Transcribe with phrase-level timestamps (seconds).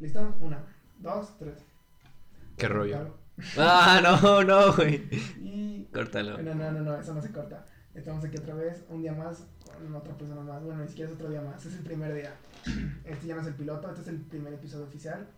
[0.00, 0.34] ¿Listo?
[0.40, 0.64] Una,
[0.98, 1.58] dos, tres.
[2.56, 3.16] ¿Qué rollo?
[3.58, 4.96] Ah, no, no, güey.
[5.42, 5.88] Y...
[5.92, 6.42] Córtalo.
[6.42, 7.66] No, no, no, no, eso no se corta.
[7.94, 10.62] Estamos aquí otra vez, un día más, con otra persona más.
[10.62, 12.34] Bueno, ni siquiera es otro día más, es el primer día.
[13.04, 15.28] Este ya no es el piloto, este es el primer episodio oficial.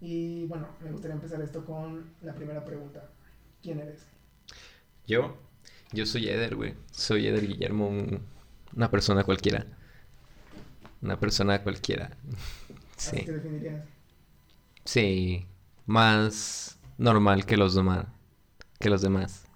[0.00, 3.08] Y bueno, me gustaría empezar esto con la primera pregunta.
[3.62, 4.04] ¿Quién eres?
[5.06, 5.38] Yo,
[5.92, 6.74] yo soy Eder, güey.
[6.90, 7.90] Soy Eder Guillermo,
[8.74, 9.66] una persona cualquiera.
[11.00, 12.10] Una persona cualquiera.
[13.00, 13.16] Sí.
[13.16, 13.84] ¿Así te definirías?
[14.84, 15.46] Sí,
[15.86, 18.04] más normal que los demás.
[18.78, 19.46] Que los demás.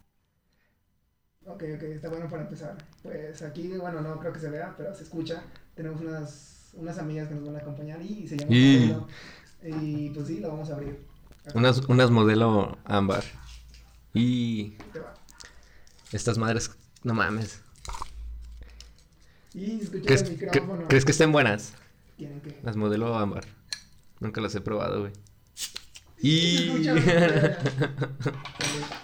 [1.45, 2.79] Ok, ok, está bueno para empezar.
[3.02, 5.43] Pues aquí, bueno, no creo que se vea, pero se escucha.
[5.75, 8.97] Tenemos unas, unas amigas que nos van a acompañar y, se llama y...
[9.63, 11.07] y pues sí, lo vamos a abrir.
[11.55, 13.24] Unas, unas modelo ámbar.
[14.15, 14.79] Y...
[16.13, 16.71] Estas madres,
[17.02, 17.61] no mames.
[19.52, 20.88] Y escucha el micrófono.
[20.88, 21.74] ¿Crees que estén buenas?
[22.62, 23.45] Las modelo ámbar.
[24.20, 25.12] Nunca las he probado, güey.
[26.18, 26.84] Y...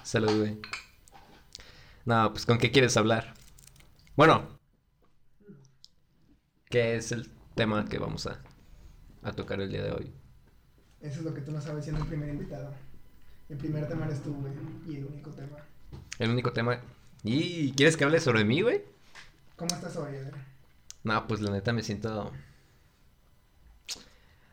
[0.02, 0.58] Salud, güey.
[2.04, 3.34] No, pues ¿con qué quieres hablar?
[4.16, 4.58] Bueno.
[6.68, 8.40] ¿Qué es el tema que vamos a,
[9.22, 10.12] a tocar el día de hoy?
[11.00, 12.72] Eso es lo que tú no sabes siendo el primer invitado.
[13.48, 14.52] El primer tema eres tú, güey.
[14.86, 15.56] Y el único tema.
[16.18, 16.80] El único tema.
[17.24, 18.82] ¿Y quieres que hable sobre mí, güey?
[19.56, 20.34] ¿Cómo estás hoy, Eder?
[21.02, 22.30] No, pues la neta me siento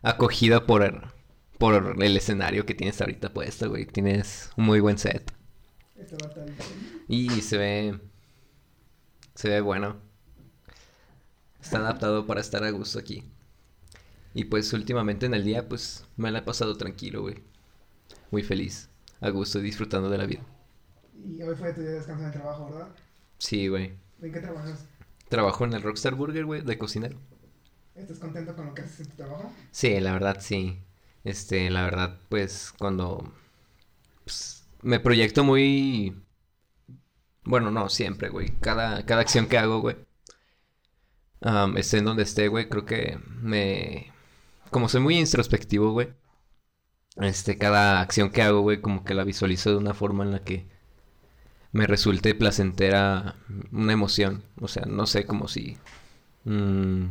[0.02, 1.14] acogido por,
[1.58, 3.86] por el escenario que tienes ahorita puesto, güey.
[3.86, 5.34] Tienes un muy buen set.
[7.08, 8.00] Y se ve.
[9.36, 9.98] Se ve bueno.
[11.62, 13.24] Está adaptado para estar a gusto aquí.
[14.34, 17.44] Y pues últimamente en el día, pues me la he pasado tranquilo, güey.
[18.30, 18.90] Muy feliz,
[19.20, 20.44] a gusto, disfrutando de la vida.
[21.26, 22.90] Y hoy fue tu día de descanso en el trabajo, ¿verdad?
[23.40, 23.94] Sí, güey.
[24.22, 24.86] ¿En qué trabajas?
[25.30, 27.18] Trabajo en el Rockstar Burger, güey, de cocinero.
[27.98, 29.52] ¿Estás contento con lo que haces en tu trabajo?
[29.72, 30.80] Sí, la verdad, sí.
[31.24, 33.34] Este, la verdad, pues, cuando
[34.24, 36.16] pues, me proyecto muy...
[37.44, 38.50] Bueno, no, siempre, güey.
[38.60, 39.96] Cada, cada acción que hago, güey.
[41.76, 44.12] esté en donde esté, güey, creo que me...
[44.70, 46.14] Como soy muy introspectivo, güey.
[47.18, 50.44] Este, cada acción que hago, güey, como que la visualizo de una forma en la
[50.44, 50.68] que
[51.72, 53.38] me resulte placentera
[53.72, 54.44] una emoción.
[54.62, 55.78] O sea, no sé, como si...
[56.44, 57.08] Mm,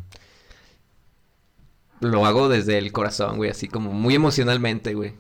[2.01, 5.15] lo hago desde el corazón, güey, así como muy emocionalmente, güey.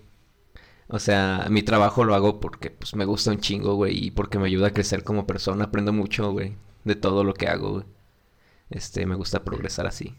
[0.88, 4.38] O sea, mi trabajo lo hago porque pues me gusta un chingo, güey, y porque
[4.38, 7.84] me ayuda a crecer como persona, aprendo mucho, güey, de todo lo que hago, güey.
[8.70, 10.16] Este, me gusta progresar así.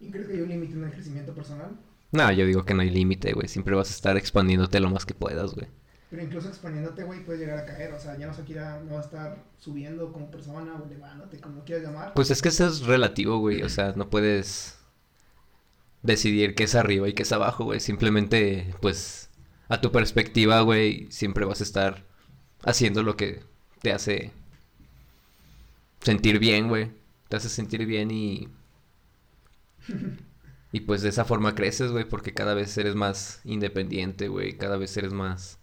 [0.00, 1.76] ¿Y crees que hay un límite en el crecimiento personal?
[2.12, 5.04] No, yo digo que no hay límite, güey, siempre vas a estar expandiéndote lo más
[5.04, 5.68] que puedas, güey.
[6.10, 8.94] Pero incluso expandiéndote, güey, puedes llegar a caer, o sea, ya no se quiera, no
[8.94, 12.14] va a estar subiendo como persona o elevándote, como quieras llamar.
[12.14, 14.78] Pues es que eso es relativo, güey, o sea, no puedes
[16.04, 17.80] decidir qué es arriba y qué es abajo, güey.
[17.80, 19.30] Simplemente, pues,
[19.68, 22.06] a tu perspectiva, güey, siempre vas a estar
[22.62, 23.42] haciendo lo que
[23.82, 24.30] te hace
[26.00, 26.92] sentir bien, güey.
[27.28, 28.48] Te hace sentir bien y...
[30.72, 34.56] Y pues de esa forma creces, güey, porque cada vez eres más independiente, güey.
[34.56, 35.58] Cada vez eres más...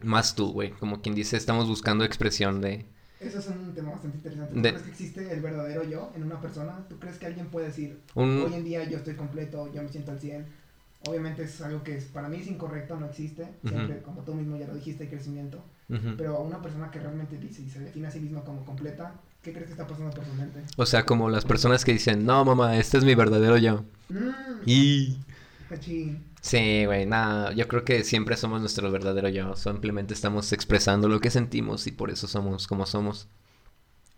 [0.00, 0.70] Más tú, güey.
[0.72, 2.86] Como quien dice, estamos buscando expresión de
[3.20, 4.54] eso es un tema bastante interesante.
[4.54, 6.86] ¿Tú crees que existe el verdadero yo en una persona?
[6.88, 10.12] ¿Tú crees que alguien puede decir, hoy en día yo estoy completo, yo me siento
[10.12, 10.46] al 100?
[11.06, 13.46] Obviamente es algo que es, para mí es incorrecto, no existe.
[13.66, 15.62] Siempre, como tú mismo ya lo dijiste, hay crecimiento.
[16.16, 19.14] Pero a una persona que realmente dice y se define a sí misma como completa,
[19.42, 20.62] ¿qué crees que está pasando por su mente?
[20.76, 23.84] O sea, como las personas que dicen, no, mamá, este es mi verdadero yo.
[24.08, 24.30] Mm.
[24.66, 25.18] Y...
[26.40, 31.20] Sí, güey, nada, yo creo que siempre somos nuestro verdadero yo, simplemente estamos expresando lo
[31.20, 33.28] que sentimos y por eso somos como somos.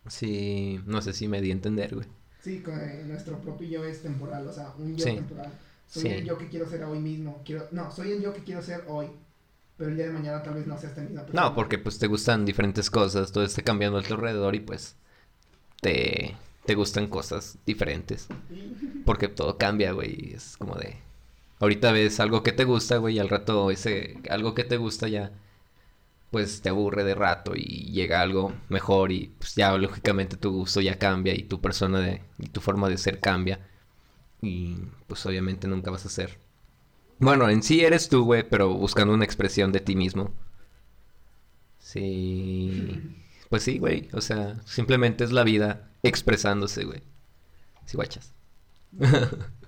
[0.08, 2.06] Sí, no sé si me di a entender, güey.
[2.42, 5.52] Sí, eh, nuestro propio yo es temporal, o sea, un yo temporal.
[5.88, 8.62] Soy el yo que quiero ser hoy mismo, quiero, no, soy el yo que quiero
[8.62, 9.08] ser hoy,
[9.76, 11.48] pero el día de mañana tal vez no sea esta misma persona.
[11.48, 14.96] No, porque pues te gustan diferentes cosas, todo está cambiando a tu alrededor y pues
[15.80, 16.34] te,
[16.64, 18.28] te gustan cosas diferentes.
[19.04, 20.96] Porque todo cambia, güey, es como de
[21.62, 25.08] ahorita ves algo que te gusta, güey, y al rato ese algo que te gusta
[25.08, 25.32] ya
[26.30, 30.80] pues te aburre de rato y llega algo mejor y pues ya lógicamente tu gusto
[30.80, 33.60] ya cambia y tu persona de, y tu forma de ser cambia
[34.42, 34.76] y
[35.06, 36.38] pues obviamente nunca vas a ser
[37.22, 40.34] bueno, en sí eres tú, güey, pero buscando una expresión de ti mismo.
[41.78, 43.00] Sí.
[43.48, 44.08] Pues sí, güey.
[44.12, 47.02] O sea, simplemente es la vida expresándose, güey.
[47.86, 48.34] Sí, guachas.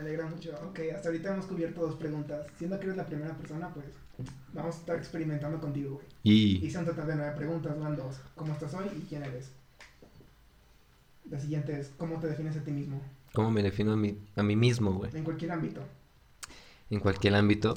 [0.00, 0.54] Me alegra mucho.
[0.66, 2.46] Ok, hasta ahorita hemos cubierto dos preguntas.
[2.56, 3.84] Siendo que eres la primera persona, pues
[4.54, 6.06] vamos a estar experimentando contigo, güey.
[6.22, 6.66] Y...
[6.66, 8.16] y son total de nueve preguntas, van dos.
[8.34, 9.50] ¿Cómo estás hoy y quién eres?
[11.28, 13.02] La siguiente es, ¿cómo te defines a ti mismo?
[13.34, 15.14] ¿Cómo me defino a mí, a mí mismo, güey?
[15.14, 15.82] En cualquier ámbito.
[16.88, 17.74] En cualquier ámbito.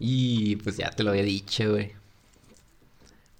[0.00, 1.92] Y pues ya te lo había dicho, güey.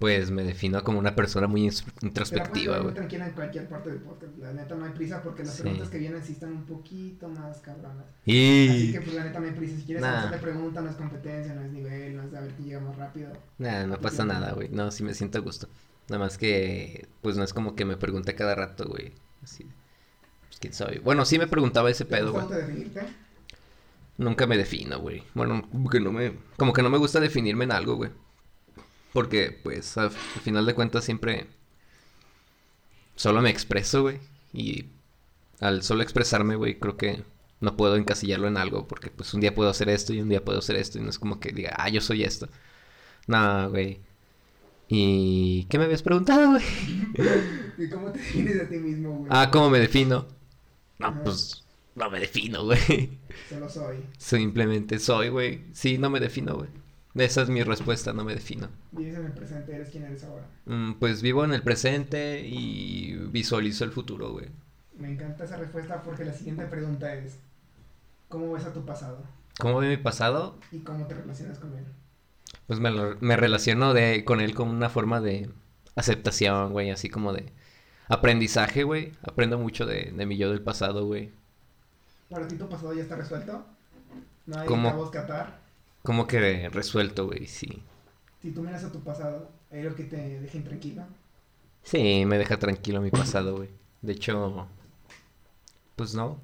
[0.00, 1.70] Pues me defino como una persona muy
[2.00, 2.94] introspectiva, güey.
[2.94, 4.34] tranquila en cualquier parte del podcast.
[4.38, 7.58] La neta no hay prisa porque las preguntas que vienen sí están un poquito más
[7.58, 8.06] cabronas.
[8.24, 8.68] Y...
[8.70, 9.76] Así que pues la neta no hay prisa.
[9.76, 10.20] Si quieres nah.
[10.20, 12.96] hacerle pregunta, no es competencia, no es nivel, no es a ver quién llega más
[12.96, 13.30] rápido.
[13.58, 14.70] Nah, no pasa nada, güey.
[14.70, 15.68] No, sí me siento a gusto.
[16.08, 19.12] Nada más que, pues no es como que me pregunte cada rato, güey.
[19.42, 19.66] Así.
[20.48, 21.00] Pues quién sabe.
[21.00, 22.48] Bueno, sí me preguntaba ese pedo, güey.
[22.48, 23.02] definirte?
[24.16, 25.24] Nunca me defino, güey.
[25.34, 28.10] Bueno, como que no me, como que no me gusta definirme en algo, güey.
[29.12, 31.46] Porque, pues, al final de cuentas siempre
[33.16, 34.18] solo me expreso, güey.
[34.52, 34.86] Y
[35.60, 37.24] al solo expresarme, güey, creo que
[37.60, 38.86] no puedo encasillarlo en algo.
[38.86, 40.98] Porque, pues, un día puedo hacer esto y un día puedo hacer esto.
[40.98, 42.48] Y no es como que diga, ah, yo soy esto.
[43.26, 44.00] Nada, güey.
[44.88, 46.64] ¿Y qué me habías preguntado, güey?
[47.78, 49.30] ¿Y cómo te defines a ti mismo, güey?
[49.30, 50.26] Ah, ¿cómo me defino?
[50.98, 51.64] No, pues,
[51.94, 53.18] no me defino, güey.
[53.48, 53.98] Solo soy.
[54.18, 55.64] Simplemente soy, güey.
[55.72, 56.68] Sí, no me defino, güey.
[57.14, 58.68] Esa es mi respuesta, no me defino.
[58.92, 59.74] ¿Vives en el presente?
[59.74, 60.44] ¿Eres quien eres ahora?
[60.66, 64.46] Mm, pues vivo en el presente y visualizo el futuro, güey.
[64.96, 67.38] Me encanta esa respuesta porque la siguiente pregunta es,
[68.28, 69.22] ¿cómo ves a tu pasado?
[69.58, 70.56] ¿Cómo ve mi pasado?
[70.70, 71.84] ¿Y cómo te relacionas con él?
[72.66, 72.90] Pues me,
[73.20, 75.50] me relaciono de, con él como una forma de
[75.96, 77.52] aceptación, güey, así como de
[78.08, 79.12] aprendizaje, güey.
[79.22, 81.32] Aprendo mucho de, de mi yo del pasado, güey.
[82.28, 83.64] ¿Para ti tu pasado ya está resuelto?
[84.46, 85.10] ¿No hay ¿Cómo?
[85.10, 85.58] que atar?
[86.02, 87.82] Como que resuelto, güey, sí.
[88.40, 91.04] Si tú miras a tu pasado, ¿hay algo que te deje intranquilo?
[91.82, 93.68] Sí, me deja tranquilo mi pasado, güey.
[94.02, 94.66] De hecho,
[95.96, 96.40] pues no.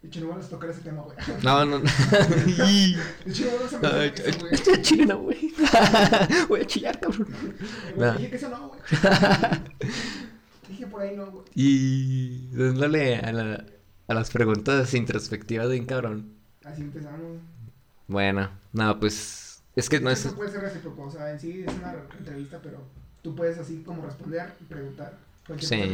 [0.00, 1.16] De hecho, no vamos a tocar ese tema, güey.
[1.42, 1.84] No, no, no.
[1.84, 4.54] de hecho, no vamos a eso, güey.
[4.54, 5.54] Estoy güey.
[6.48, 7.28] Voy a chillar, cabrón.
[8.16, 8.80] Dije que eso no, güey.
[10.68, 11.44] dije por ahí no, güey.
[11.54, 13.66] Y dándole a, la,
[14.06, 16.34] a las preguntas introspectivas de un cabrón.
[16.64, 17.40] Así empezamos.
[18.06, 20.26] Bueno, no, pues es que no es...
[20.28, 22.78] puede ser recíproco, o sea, en sí es una entrevista, pero
[23.22, 25.18] tú puedes así como responder y preguntar.
[25.58, 25.76] Sí.
[25.76, 25.86] De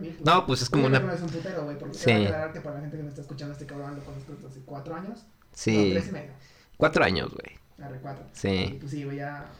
[0.00, 0.98] mí, pues, no, pues es como una...
[1.00, 2.10] No es un putero, güey, porque sí.
[2.10, 4.60] aclarar que para la gente que me está escuchando este cabrón lo conozco desde hace
[4.60, 5.26] cuatro años.
[5.52, 5.76] Sí.
[5.76, 6.30] No, tres y medio.
[6.76, 7.86] Cuatro años, güey.
[7.86, 8.24] Arre, cuatro.
[8.32, 8.48] Sí.
[8.48, 9.50] Y pues sí, güey, ya...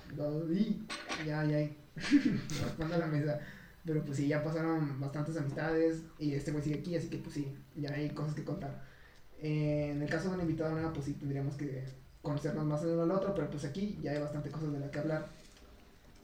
[1.26, 1.58] Ya, ya...
[1.94, 3.40] Respondo a la mesa.
[3.84, 7.34] Pero pues sí, ya pasaron bastantes amistades y este güey sigue aquí, así que pues
[7.34, 8.82] sí, ya hay cosas que contar.
[9.40, 11.84] Eh, en el caso de un invitado nuevo, pues sí tendríamos que
[12.22, 14.90] conocernos más el uno al otro, pero pues aquí ya hay bastante cosas de las
[14.90, 15.28] que hablar.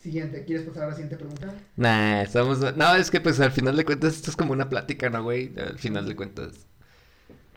[0.00, 1.52] Siguiente, ¿quieres pasar a la siguiente pregunta?
[1.76, 2.60] Nah, estamos...
[2.76, 5.52] No, es que pues al final de cuentas esto es como una plática, ¿no, güey?
[5.58, 6.52] Al final de cuentas...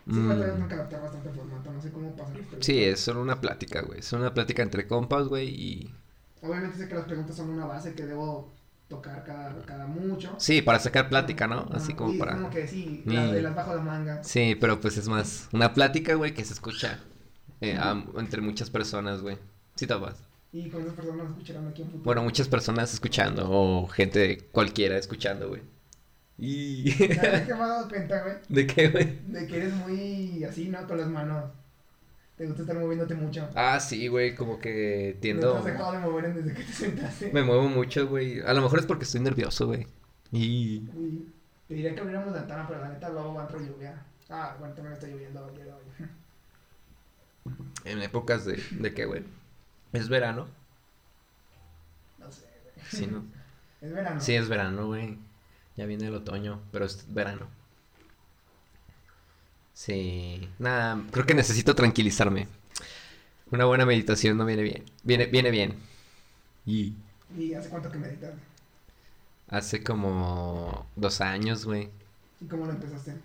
[0.07, 0.31] Sí, mm.
[0.31, 2.33] adaptar bastante formato, no sé cómo pasa.
[2.59, 3.99] Sí, es solo una plática, güey.
[3.99, 5.95] Es una plática entre compas, güey, y...
[6.41, 8.51] Obviamente sé que las preguntas son una base que debo
[8.87, 10.33] tocar cada, cada mucho.
[10.39, 11.69] Sí, para sacar plática, ¿no?
[11.71, 12.33] Así como para...
[12.33, 14.23] como que sí, las bajo la manga.
[14.23, 16.99] Sí, pero pues es más una plática, güey, que se escucha
[17.61, 17.79] eh,
[18.17, 19.37] entre muchas personas, güey.
[19.75, 20.15] Sí, topas.
[20.51, 22.03] ¿Y cuántas personas escucharán aquí en futuro?
[22.03, 25.61] Bueno, muchas personas escuchando, o gente cualquiera escuchando, güey.
[26.37, 26.91] Y...
[26.91, 28.35] ¿Sabes qué me he dado cuenta, güey?
[28.49, 29.19] ¿De qué, güey?
[29.27, 30.85] De que eres muy así, ¿no?
[30.87, 31.51] Con las manos.
[32.35, 33.47] Te gusta estar moviéndote mucho.
[33.55, 35.53] Ah, sí, güey, como que tiendo...
[35.53, 37.31] No te has dejado de mover desde que te sentaste.
[37.31, 38.41] Me muevo mucho, güey.
[38.41, 39.85] A lo mejor es porque estoy nervioso, güey.
[40.31, 40.79] Y...
[41.67, 44.05] Te diría que abriéramos la ventana, pero la neta luego va a entrar lluvia.
[44.29, 45.51] Ah, bueno, también está lloviendo hoy.
[47.85, 48.63] En épocas de...
[48.71, 49.23] ¿De qué, güey?
[49.93, 50.47] ¿Es verano?
[52.19, 52.85] No sé, güey.
[52.89, 53.23] Sí, ¿no?
[53.81, 54.21] es verano.
[54.21, 55.17] Sí, es verano, güey.
[55.77, 57.47] Ya viene el otoño, pero es verano.
[59.73, 62.47] Sí, nada, creo que necesito tranquilizarme.
[63.49, 64.85] Una buena meditación no viene bien.
[65.03, 65.75] Viene, viene bien.
[66.65, 66.93] Y...
[67.37, 68.33] ¿Y hace cuánto que meditas?
[69.47, 71.89] Hace como dos años, güey.
[72.39, 73.15] ¿Y cómo lo empezaste?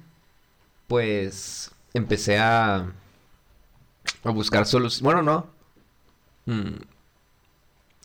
[0.88, 2.92] Pues empecé a,
[4.24, 5.02] a buscar soluciones.
[5.02, 5.46] Bueno, no.
[6.46, 6.76] Mm.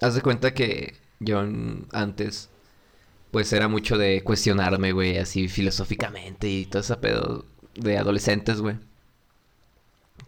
[0.02, 1.40] Haz de cuenta que yo
[1.92, 2.50] antes,
[3.32, 8.78] pues era mucho de cuestionarme, güey, así filosóficamente y todo ese pedo de adolescentes, güey.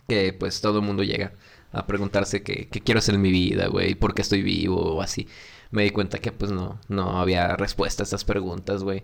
[0.07, 1.33] Que pues todo el mundo llega
[1.71, 5.27] a preguntarse qué, quiero hacer en mi vida, güey, por qué estoy vivo o así.
[5.71, 9.03] Me di cuenta que pues no, no había respuesta a esas preguntas, güey.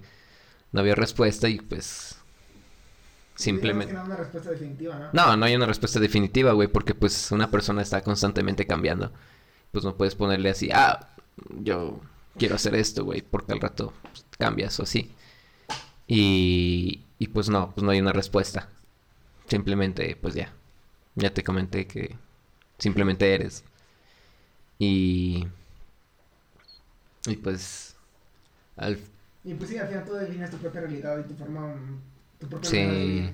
[0.72, 2.19] No había respuesta y pues
[3.40, 3.94] simplemente...
[3.94, 5.10] No, una respuesta definitiva, ¿no?
[5.14, 9.12] no, no hay una respuesta definitiva, güey, porque pues una persona está constantemente cambiando.
[9.72, 11.08] Pues no puedes ponerle así, ah,
[11.62, 12.02] yo
[12.38, 13.94] quiero hacer esto, güey, porque al rato
[14.38, 15.14] cambias o así.
[16.06, 18.68] Y, y pues no, pues no hay una respuesta.
[19.48, 20.52] Simplemente, pues ya.
[21.16, 22.16] Ya te comenté que
[22.78, 23.64] simplemente eres.
[24.80, 25.48] Y.
[27.26, 27.96] Y pues.
[28.76, 28.98] Al...
[29.44, 31.76] Y pues sí, al final tú defines tu propia realidad y tu forma.
[32.40, 33.34] Tu propia sí.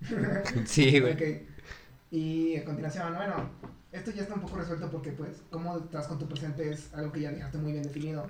[0.66, 1.46] sí, güey.
[2.10, 3.50] Y a continuación, bueno,
[3.92, 7.12] esto ya está un poco resuelto porque, pues, cómo estás con tu presente es algo
[7.12, 8.26] que ya dejaste muy bien definido.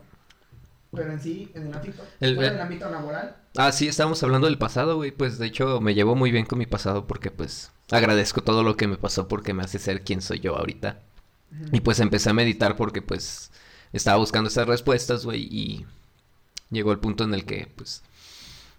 [0.91, 3.37] Pero en sí, en el ámbito, en el ámbito laboral.
[3.57, 5.11] Ah, sí, estábamos hablando del pasado, güey.
[5.11, 8.77] Pues de hecho me llevo muy bien con mi pasado porque pues agradezco todo lo
[8.77, 11.03] que me pasó porque me hace ser quien soy yo ahorita.
[11.73, 13.51] Y pues empecé a meditar porque pues
[13.93, 15.87] estaba buscando esas respuestas, güey, y
[16.71, 18.03] llegó el punto en el que pues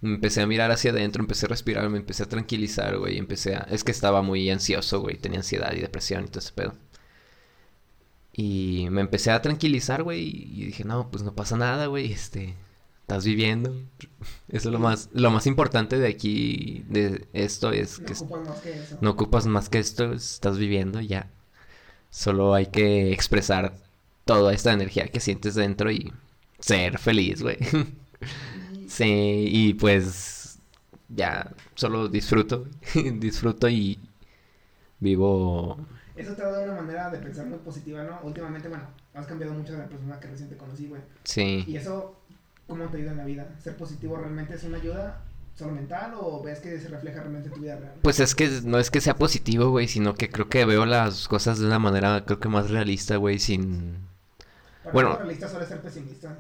[0.01, 3.68] empecé a mirar hacia adentro, empecé a respirar, me empecé a tranquilizar, güey, empecé a...
[3.70, 6.74] Es que estaba muy ansioso, güey, tenía ansiedad y depresión y todo ese pedo.
[8.34, 12.56] Y me empecé a tranquilizar, güey, y dije, no, pues no pasa nada, güey, este,
[13.01, 13.75] estás viviendo.
[14.48, 18.13] Eso es lo más, lo más importante de aquí, de esto, es que,
[19.01, 21.29] no ocupas más que esto, estás viviendo ya.
[22.12, 23.75] Solo hay que expresar
[24.25, 26.13] toda esta energía que sientes dentro y
[26.60, 27.58] ser feliz, güey.
[29.03, 30.60] sí, y pues
[31.10, 32.68] ya solo disfruto,
[33.20, 34.00] disfruto y
[35.00, 35.77] vivo.
[36.15, 38.20] Eso te ha dado una manera de pensar muy positiva, ¿no?
[38.24, 41.01] Últimamente, bueno, has cambiado mucho de la persona que recién te conocí, güey.
[41.24, 41.63] Sí.
[41.65, 42.15] Y eso,
[42.68, 43.56] ¿cómo te ayuda en la vida?
[43.63, 45.24] ¿Ser positivo realmente es una ayuda?
[45.56, 47.94] solo mental o ves que se refleja realmente en tu vida real?
[48.01, 51.27] Pues es que no es que sea positivo, güey, sino que creo que veo las
[51.27, 53.98] cosas de una manera, creo que más realista, güey, sin...
[54.84, 55.18] Para bueno...
[55.18, 56.38] realista suele ser pesimista.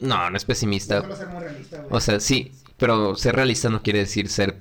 [0.00, 1.00] No, no es pesimista.
[1.00, 1.88] Suele ser muy realista, güey.
[1.90, 4.60] O sea, sí, pero ser realista no quiere decir ser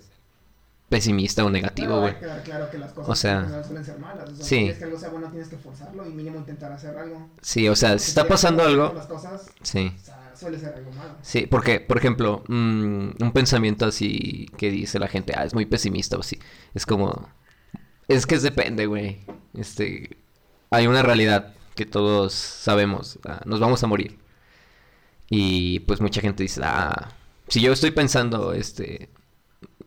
[0.89, 2.17] pesimista o negativo, güey.
[2.19, 4.29] Claro, claro que las cosas o sea, no suelen ser malas.
[4.29, 4.55] O sea, sí.
[4.55, 7.29] Si quieres que algo sea bueno, tienes que forzarlo y mínimo intentar hacer algo.
[7.41, 8.93] Sí, o sea, si está pasando algo...
[8.95, 9.93] Las cosas, sí.
[9.95, 11.15] O sea, suele ser algo malo.
[11.21, 15.65] Sí, porque, por ejemplo, mm, un pensamiento así que dice la gente, ah, es muy
[15.65, 16.39] pesimista o así.
[16.73, 17.29] Es como.
[18.07, 19.21] Es que depende, güey.
[19.53, 20.17] Este.
[20.69, 23.19] Hay una realidad que todos sabemos.
[23.25, 24.17] Ah, nos vamos a morir.
[25.29, 27.11] Y pues mucha gente dice, ah,
[27.47, 29.09] si yo estoy pensando, este.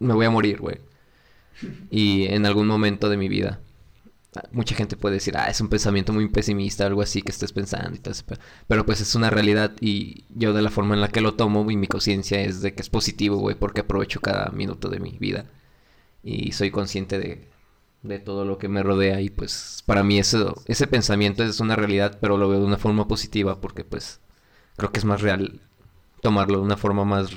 [0.00, 0.80] Me voy a morir, güey.
[1.90, 3.61] Y en algún momento de mi vida
[4.52, 7.97] mucha gente puede decir, ah, es un pensamiento muy pesimista, algo así que estés pensando
[7.97, 8.14] y tal,
[8.66, 11.71] pero pues es una realidad y yo de la forma en la que lo tomo
[11.71, 15.18] y mi conciencia es de que es positivo, güey, porque aprovecho cada minuto de mi
[15.18, 15.47] vida
[16.23, 17.49] y soy consciente de,
[18.02, 21.76] de todo lo que me rodea y pues para mí eso, ese pensamiento es una
[21.76, 24.21] realidad, pero lo veo de una forma positiva porque pues
[24.78, 25.61] creo que es más real
[26.23, 27.30] tomarlo de una forma más.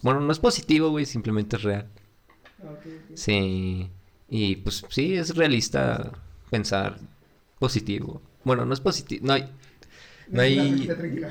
[0.00, 1.88] Bueno, no es positivo, güey, simplemente es real.
[3.14, 3.90] Sí.
[4.28, 6.12] Y pues sí, es realista
[6.50, 6.98] pensar
[7.58, 8.22] positivo.
[8.44, 9.52] Bueno, no es positivo, no hay...
[10.28, 10.88] No hay,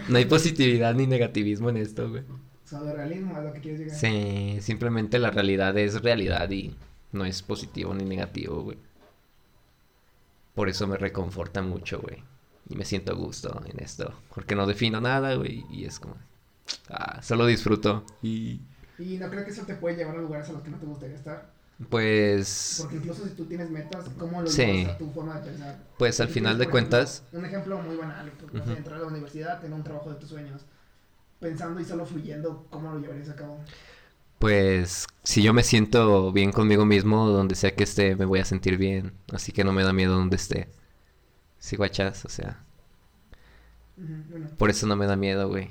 [0.10, 2.24] no hay positividad ni negativismo en esto, güey.
[2.66, 3.98] Solo realismo a lo que quieres llegar.
[3.98, 6.76] Sí, simplemente la realidad es realidad y
[7.12, 8.78] no es positivo ni negativo, güey.
[10.54, 12.22] Por eso me reconforta mucho, güey.
[12.72, 14.14] Y me siento a gusto en esto.
[14.34, 15.66] Porque no defino nada, güey.
[15.70, 16.16] Y es como...
[16.90, 18.06] Ah, solo disfruto.
[18.22, 18.62] Y...
[18.98, 20.86] Y no creo que eso te puede llevar a lugares a los que no te
[20.86, 21.52] gustaría estar.
[21.90, 22.78] Pues...
[22.80, 24.86] Porque incluso si tú tienes metas, ¿cómo lo sí.
[24.90, 25.80] a tu forma de pensar?
[25.98, 27.24] Pues al final de cuentas...
[27.34, 30.62] un ejemplo muy banal, entrar a la universidad, tener un trabajo de tus sueños,
[31.40, 33.60] pensando y solo fluyendo, ¿cómo lo llevarías a cabo?
[34.38, 38.46] Pues si yo me siento bien conmigo mismo, donde sea que esté, me voy a
[38.46, 39.14] sentir bien.
[39.32, 40.70] Así que no me da miedo donde esté.
[41.62, 42.66] Si guachas, o sea.
[44.58, 45.70] Por eso no me da miedo, güey.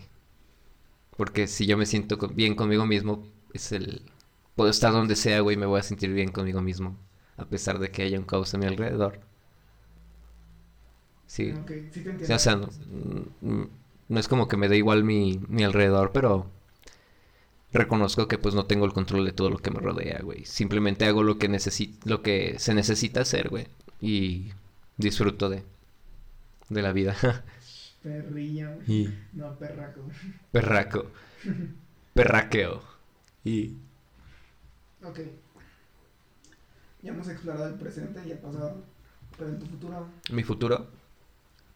[1.17, 4.03] Porque si yo me siento bien conmigo mismo, es el
[4.55, 6.97] puedo estar donde sea, güey, me voy a sentir bien conmigo mismo.
[7.37, 9.21] A pesar de que haya un caos a mi alrededor.
[11.27, 11.53] Sí.
[11.91, 12.35] sí te entiendo.
[12.35, 12.57] o sea,
[14.09, 16.47] no, es como que me da igual mi, mi alrededor, pero
[17.73, 20.45] reconozco que pues no tengo el control de todo lo que me rodea, güey.
[20.45, 21.49] Simplemente hago lo que
[22.05, 23.67] lo que se necesita hacer, güey.
[24.01, 24.53] Y
[24.99, 25.65] disfruto de,
[26.71, 27.15] de la vida.
[28.03, 28.79] Perrilla.
[29.35, 30.01] No, perraco.
[30.51, 31.07] Perraco.
[32.15, 32.83] Perraqueo.
[33.45, 33.77] Y
[35.05, 35.21] Ok.
[37.03, 38.83] Ya hemos explorado el presente y el pasado.
[39.37, 40.09] Pero en tu futuro.
[40.31, 40.87] ¿Mi futuro?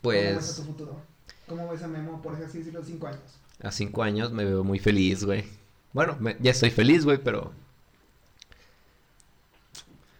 [0.02, 0.26] Pues.
[0.26, 1.02] ¿Cómo ves a tu futuro?
[1.46, 3.38] ¿Cómo ves a Memo, por así decirlo, a cinco años?
[3.62, 5.44] A cinco años me veo muy feliz, güey.
[5.92, 7.52] Bueno, ya estoy feliz, güey, pero.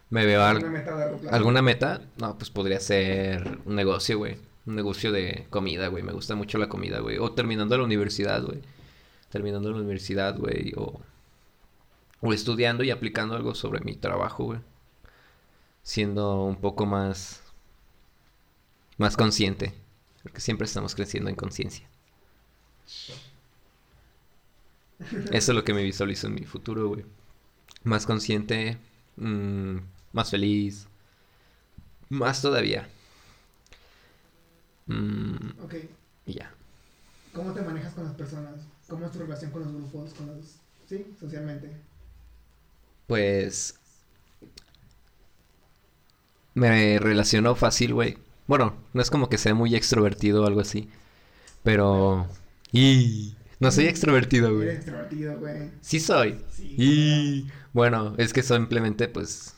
[0.09, 2.01] Me veo ¿Alguna meta ¿Alguna meta?
[2.17, 4.37] No, pues podría ser un negocio, güey.
[4.65, 6.03] Un negocio de comida, güey.
[6.03, 7.17] Me gusta mucho la comida, güey.
[7.17, 8.61] O terminando la universidad, güey.
[9.29, 10.73] Terminando la universidad, güey.
[10.75, 11.01] O
[12.21, 14.59] o estudiando y aplicando algo sobre mi trabajo, güey.
[15.83, 17.43] Siendo un poco más
[18.97, 19.73] más consciente,
[20.23, 21.87] porque siempre estamos creciendo en conciencia.
[25.31, 27.05] Eso es lo que me visualizo en mi futuro, güey.
[27.83, 28.77] Más consciente,
[29.17, 29.77] mm,
[30.13, 30.87] más feliz,
[32.09, 32.89] más todavía.
[34.87, 35.73] Mm, ok.
[36.25, 36.51] Y ya.
[37.33, 38.61] ¿Cómo te manejas con las personas?
[38.87, 40.13] ¿Cómo es tu relación con los grupos?
[40.13, 40.55] Con los...
[40.87, 41.71] Sí, socialmente.
[43.07, 43.75] Pues...
[46.53, 48.17] Me relaciono fácil, güey.
[48.47, 50.89] Bueno, no es como que sea muy extrovertido o algo así.
[51.63, 52.27] Pero...
[52.71, 53.35] Y...
[53.59, 54.69] No soy extrovertido, güey.
[54.69, 55.71] Extrovertido, güey.
[55.81, 56.39] Sí soy.
[56.51, 57.51] Sí, y...
[57.73, 59.54] Bueno, es que simplemente pues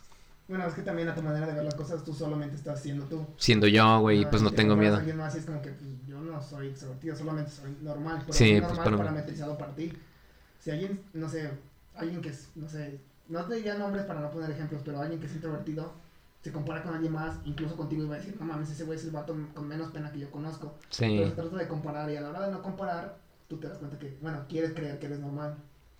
[0.47, 3.05] bueno, es que también a tu manera de ver las cosas, tú solamente estás siendo
[3.05, 3.25] tú.
[3.37, 4.95] Siendo yo, güey, y pues no tengo miedo.
[4.95, 8.19] Alguien más es como que pues, yo no soy extrovertido, solamente soy normal.
[8.21, 9.91] Pero sí, pues normal parametrizado para ti.
[10.59, 11.51] Si alguien, no sé,
[11.95, 15.19] alguien que es, no sé, no te diría nombres para no poner ejemplos, pero alguien
[15.19, 15.91] que es introvertido
[16.41, 18.97] se compara con alguien más, incluso contigo y va a decir, no mames, ese güey
[18.97, 20.75] es el vato con menos pena que yo conozco.
[20.89, 21.15] Sí.
[21.17, 23.17] Pero se trata de comparar y a la hora de no comparar,
[23.49, 25.57] tú te das cuenta que, bueno, quieres creer que eres normal.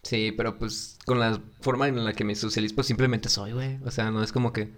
[0.08, 3.78] Sí, pero pues con la forma en la que me socializo, pues simplemente soy, güey.
[3.84, 4.72] O sea, no es como que...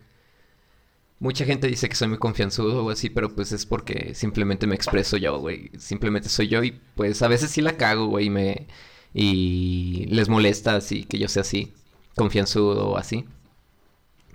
[1.19, 4.73] Mucha gente dice que soy muy confianzudo o así, pero pues es porque simplemente me
[4.73, 5.69] expreso yo, güey.
[5.77, 8.67] Simplemente soy yo y pues a veces sí la cago, güey, y me...
[9.13, 11.73] Y les molesta así que yo sea así,
[12.15, 13.25] confianzudo o así.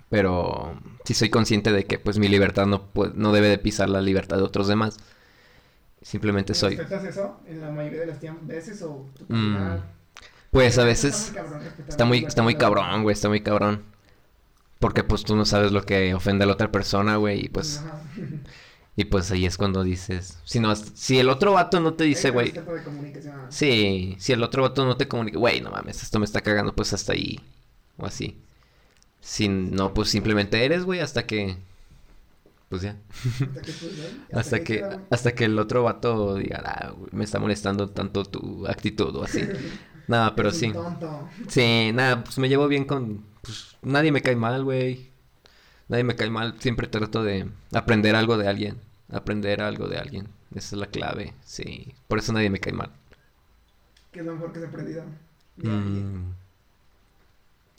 [0.09, 4.01] Pero sí soy consciente de que pues mi libertad no, no debe de pisar la
[4.01, 4.95] libertad de otros demás.
[6.01, 6.77] Simplemente soy...
[6.77, 9.55] ¿Respetas eso en la mayoría de las veces o mm,
[10.55, 11.33] Pues a veces...
[11.85, 13.83] Está muy, está muy cabrón, güey, está muy cabrón.
[14.79, 17.83] Porque pues tú no sabes lo que ofende a la otra persona, güey, y pues...
[18.95, 22.29] Y pues ahí es cuando dices, si no, si el otro vato no te dice,
[22.29, 22.53] güey.
[23.49, 26.73] Sí, si el otro vato no te comunica, güey, no mames, esto me está cagando,
[26.73, 27.37] pues hasta ahí.
[27.97, 28.39] O así.
[29.19, 31.57] Si no, pues simplemente eres, güey, hasta que.
[32.69, 32.95] Pues ya.
[34.31, 39.13] hasta que, hasta que el otro vato diga, ah, me está molestando tanto tu actitud
[39.17, 39.41] o así.
[40.07, 40.73] nada, pero sí.
[41.47, 43.23] Sí, nada, pues me llevo bien con.
[43.41, 45.09] Pues nadie me cae mal, güey.
[45.87, 46.55] Nadie me cae mal.
[46.59, 48.79] Siempre trato de aprender algo de alguien.
[49.11, 50.27] Aprender algo de alguien.
[50.53, 51.93] Esa es la clave, sí.
[52.07, 52.91] Por eso nadie me cae mal.
[54.11, 55.03] ¿Qué es lo mejor que has aprendido?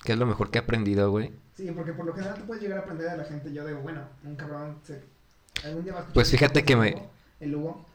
[0.04, 1.32] ¿Qué es lo mejor que he aprendido, güey?
[1.56, 3.52] Sí, porque por lo general tú puedes llegar a aprender de la gente.
[3.52, 5.02] Yo digo, bueno, un cabrón se...
[5.64, 7.08] algún día vas a Pues fíjate que me...
[7.40, 7.86] El Hugo.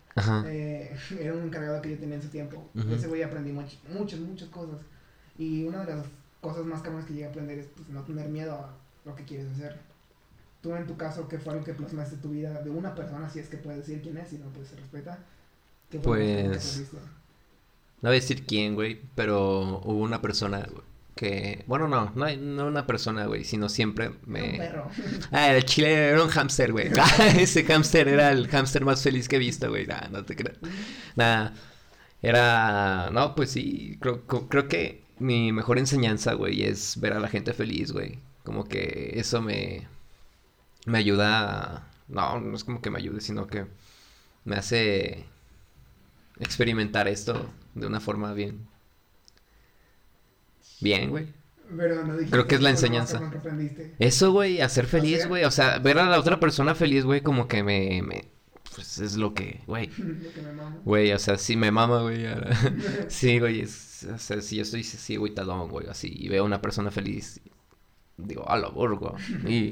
[0.45, 2.69] Eh, era un encargado que yo tenía en su tiempo.
[2.91, 4.81] Ese güey aprendí muchas, muchas, muchas cosas.
[5.37, 6.05] Y una de las
[6.41, 8.73] cosas más cabronas que llegué a aprender es pues, no tener miedo a
[9.05, 9.77] lo que quieres hacer.
[10.61, 13.29] Tú en tu caso, ¿qué fue algo que plasmaste tu vida de una persona?
[13.29, 15.17] Si es que puedes decir quién es, si no, pues se respeta.
[15.89, 16.83] ¿Qué fue pues...
[16.93, 20.67] No voy a decir quién, güey, pero hubo una persona,
[21.15, 24.51] que, bueno, no, no, no una persona, güey, sino siempre me...
[24.51, 24.89] Un perro.
[25.31, 26.89] Ah, el chile era un hámster, güey.
[26.97, 29.85] Ah, ese hámster era el hámster más feliz que he visto, güey.
[29.87, 30.57] Nah, no te creas.
[31.15, 31.53] Nada.
[32.21, 37.27] Era, no, pues sí, creo, creo que mi mejor enseñanza, güey, es ver a la
[37.27, 38.19] gente feliz, güey.
[38.43, 39.87] Como que eso me,
[40.85, 43.65] me ayuda, no, no es como que me ayude, sino que
[44.45, 45.25] me hace
[46.39, 48.70] experimentar esto de una forma bien
[50.81, 51.27] Bien, güey.
[51.75, 53.31] Pero no Creo que es la enseñanza.
[53.99, 55.45] Eso, güey, hacer feliz, güey.
[55.45, 58.25] O sea, ver a la otra persona feliz, güey, como que me, me...
[58.75, 59.89] Pues es lo que, güey.
[60.85, 62.25] Güey, o sea, sí me mama, güey.
[63.09, 63.63] sí, güey.
[63.63, 66.89] o sea, si yo estoy así, güey, talón, güey, así, y veo a una persona
[66.89, 67.41] feliz,
[68.17, 69.15] digo, a lo burgo.
[69.45, 69.71] Y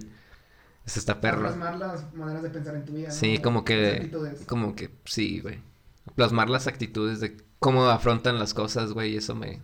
[0.86, 1.48] es esta perra.
[1.48, 3.12] Plasmar las maneras de pensar en tu vida.
[3.12, 4.12] Sí, como que,
[4.48, 5.62] como que, sí, güey.
[6.16, 9.62] Plasmar las actitudes de cómo afrontan las cosas, güey, eso me,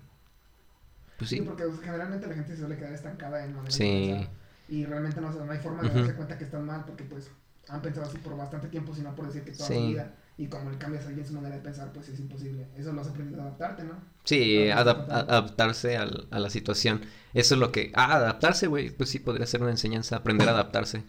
[1.17, 1.41] pues sí.
[1.41, 4.27] porque generalmente la gente se suele quedar estancada en manera sí.
[4.67, 7.29] y realmente no, no hay forma de darse cuenta que están mal porque pues
[7.69, 10.13] han pensado así por bastante tiempo, sino por decir que toda su vida.
[10.37, 12.67] Y como le cambias a alguien su manera de pensar, pues es imposible.
[12.77, 13.93] Eso lo has aprendido a adaptarte, ¿no?
[14.25, 17.01] Sí, adaptarse al, a la situación.
[17.33, 17.91] Eso es lo que...
[17.95, 18.89] Ah, adaptarse, güey.
[18.89, 20.17] Pues sí, podría ser una enseñanza.
[20.17, 21.03] Aprender a adaptarse.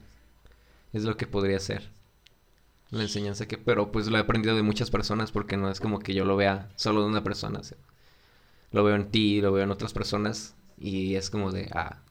[0.92, 1.90] Es lo que podría ser.
[2.90, 3.58] La enseñanza que...
[3.58, 6.36] Pero pues lo he aprendido de muchas personas porque no es como que yo lo
[6.36, 7.64] vea solo de una persona.
[7.64, 7.74] ¿sí?
[8.72, 12.02] Lo veo en ti, lo veo en otras personas y es como de, ah,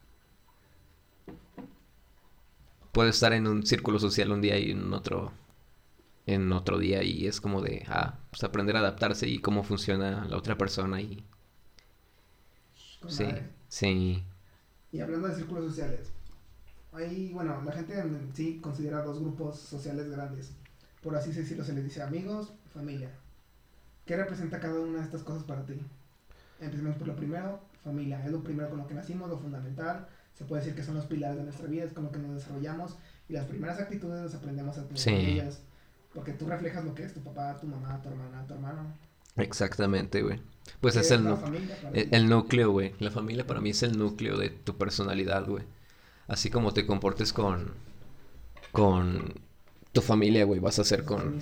[2.91, 5.31] puedo estar en un círculo social un día y en otro
[6.25, 10.25] en otro día y es como de, ah, pues aprender a adaptarse y cómo funciona
[10.25, 11.23] la otra persona y
[13.07, 13.27] sí,
[13.67, 14.23] sí.
[14.91, 16.11] Y hablando de círculos sociales,
[16.93, 20.53] ahí, bueno, la gente en sí considera dos grupos sociales grandes.
[21.01, 23.11] Por así decirlo, se les dice amigos, familia.
[24.05, 25.79] ¿Qué representa cada una de estas cosas para ti?
[26.59, 28.23] Empecemos por lo primero, familia.
[28.25, 30.07] Es lo primero con lo que nacimos, lo fundamental.
[30.33, 32.35] Se puede decir que son los pilares de nuestra vida, es con lo que nos
[32.35, 32.97] desarrollamos.
[33.29, 35.11] Y las primeras actitudes las aprendemos a tener sí.
[35.11, 35.61] ellas.
[36.13, 38.93] Porque tú reflejas lo que es tu papá, tu mamá, tu hermana, tu hermano.
[39.35, 40.41] Exactamente, güey.
[40.79, 41.27] Pues es, el,
[41.93, 42.95] el, el, núcleo, güey.
[42.99, 45.63] La familia para mí es el núcleo de tu personalidad, güey.
[46.27, 47.73] Así como te comportes con,
[48.71, 49.33] con
[49.95, 51.39] tu familia, güey, vas a hacer con...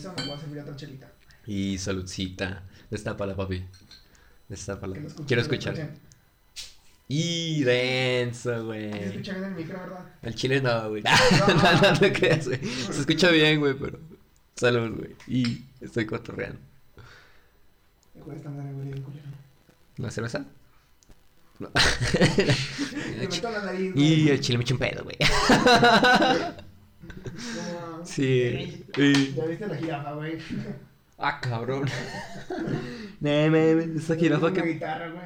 [1.46, 2.64] Y saludcita.
[2.90, 3.66] la papi.
[3.66, 3.66] Quiero escuchar.
[3.66, 3.68] Y denso, güey.
[3.68, 4.03] ¿Se
[5.42, 6.44] escucha bien el micro, verdad?
[7.10, 8.92] El chile güey.
[8.92, 10.06] ¿Se escucha bien el micro, verdad?
[10.22, 11.04] El chile no, güey.
[11.48, 12.60] No, no, no, no creas, güey.
[12.64, 14.00] Se escucha bien, güey, pero.
[14.56, 15.16] Salud, güey.
[15.28, 16.60] Y estoy cotorreando.
[19.98, 20.46] ¿La cerveza?
[21.60, 21.70] No.
[23.18, 23.92] me meto la nariz.
[23.96, 25.18] Y el chile me echa un pedo, güey.
[28.06, 28.86] Sí.
[28.98, 30.38] Ya viste la jirafa, güey.
[31.24, 31.86] Ah, cabrón.
[33.22, 34.60] No, esa jirafa que.
[34.60, 35.26] Una guitarra, güey.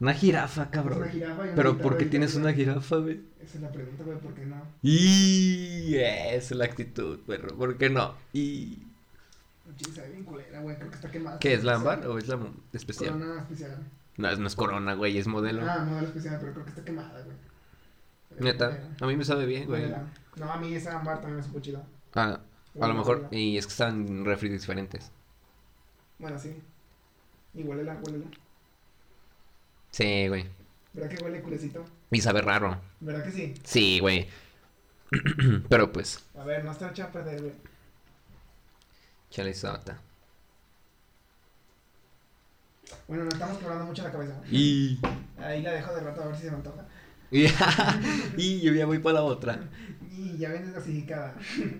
[0.00, 1.02] Una jirafa, cabrón.
[1.02, 3.20] Una jirafa y una Pero ¿por qué tienes una jirafa, güey?
[3.42, 4.56] Esa es la pregunta, güey, ¿por qué no?
[4.80, 7.54] Y esa es la actitud, perro.
[7.58, 8.14] ¿Por qué no?
[8.32, 8.78] Y.
[9.92, 10.76] Se ve bien culera, güey.
[10.76, 11.38] Creo que está quemada.
[11.38, 12.38] ¿Qué es la ámbar o es la
[12.72, 13.12] especial?
[13.12, 13.78] Corona especial.
[14.16, 15.60] No, no es corona, güey, es modelo.
[15.70, 17.36] Ah, modelo especial, pero creo que está quemada, güey.
[18.40, 19.92] Neta, a mí me sabe bien, güey.
[20.36, 21.82] No, a mí esa ámbar también me supo chida.
[22.14, 22.40] Ah,
[22.78, 23.28] a lo mejor.
[23.30, 25.10] Y es que están en refri diferentes.
[26.18, 26.60] Bueno, sí.
[27.54, 28.26] Y huélela, huélela.
[29.90, 30.46] Sí, güey.
[30.92, 31.84] ¿Verdad que huele culecito?
[32.10, 32.80] Y sabe raro.
[33.00, 33.54] ¿Verdad que sí?
[33.64, 34.28] Sí, güey.
[35.68, 36.24] Pero pues.
[36.38, 37.54] A ver, no está hecha a perder, güey.
[39.30, 39.98] Chale sota.
[43.06, 44.34] Bueno, nos estamos quebrando mucho la cabeza.
[44.50, 45.00] Y.
[45.38, 46.86] Ahí la dejo de rato a ver si se me antoja.
[48.36, 49.58] y yo ya voy para la otra.
[50.10, 51.34] Y ya vienes gasificada.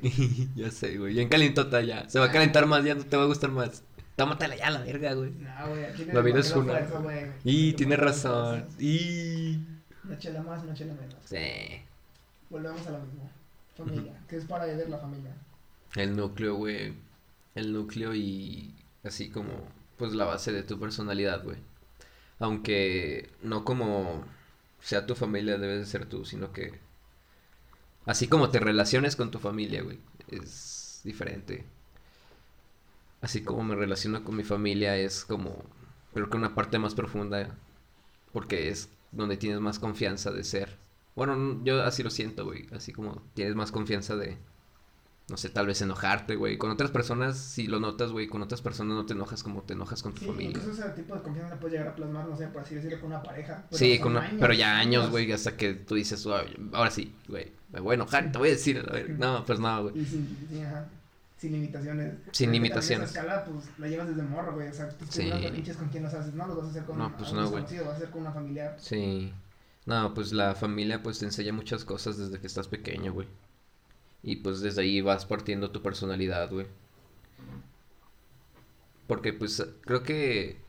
[0.54, 1.14] ya sé, güey.
[1.14, 2.08] Ya en calentota ya.
[2.08, 3.82] Se va a calentar más, ya no te va a gustar más.
[4.16, 5.30] Tómatela ya la verga, güey.
[5.30, 6.80] No, güey, aquí La vida es una.
[7.42, 8.66] Y tiene razón.
[8.78, 9.58] Y.
[10.04, 11.16] Una chela más, una chela menos.
[11.24, 11.82] Sí.
[12.50, 13.30] Volvemos a lo mismo.
[13.76, 14.12] Familia.
[14.28, 15.34] ¿Qué es para Eder la familia?
[15.96, 16.94] El núcleo, güey.
[17.54, 19.50] El núcleo y así como,
[19.96, 21.56] pues la base de tu personalidad, güey.
[22.38, 24.24] Aunque no como
[24.80, 26.78] sea tu familia debe de ser tú, sino que
[28.06, 31.64] así como te relaciones con tu familia, güey, es diferente.
[33.20, 35.62] Así como me relaciono con mi familia es como,
[36.14, 37.56] creo que una parte más profunda,
[38.32, 40.78] porque es donde tienes más confianza de ser.
[41.14, 44.38] Bueno, yo así lo siento, güey, así como tienes más confianza de,
[45.30, 46.58] no sé, tal vez enojarte, güey.
[46.58, 49.74] Con otras personas, si lo notas, güey, con otras personas no te enojas como te
[49.74, 50.58] enojas con tu sí, familia.
[50.58, 53.00] Incluso ese tipo de confianza la puedes llegar a plasmar, no sé, por así decirlo,
[53.00, 53.64] con una pareja.
[53.70, 57.80] sí, con una, pero ya años, güey, hasta que tú dices, ahora sí, güey, me
[57.80, 60.00] voy a enojar, te voy a decir, a ver, no, pues no, güey.
[60.00, 60.36] Y sin,
[61.38, 62.14] sin limitaciones.
[62.32, 63.10] Sin limitaciones.
[63.10, 65.30] Esa escala, pues, la llevas desde morro, güey, o sea, tus sí.
[65.54, 67.62] pinches con quién los haces, no los vas a hacer con no, pues no, güey.
[67.62, 68.76] vas a hacer con una familiar.
[68.80, 69.32] Sí.
[69.86, 73.28] No, pues la familia, pues, te enseña muchas cosas desde que estás pequeño, güey.
[74.22, 76.66] Y pues desde ahí vas partiendo tu personalidad, güey.
[79.06, 80.60] Porque pues creo que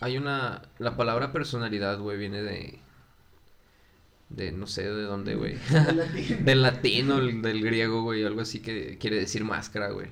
[0.00, 0.62] hay una...
[0.78, 2.78] La palabra personalidad, güey, viene de...
[4.28, 5.56] De no sé de dónde, güey.
[6.44, 8.24] del latín o del griego, güey.
[8.24, 10.08] Algo así que quiere decir máscara, güey.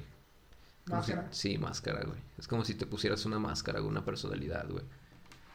[0.86, 1.28] ¿Máscara?
[1.30, 2.18] sí, máscara, güey.
[2.36, 4.84] Es como si te pusieras una máscara, una personalidad, güey.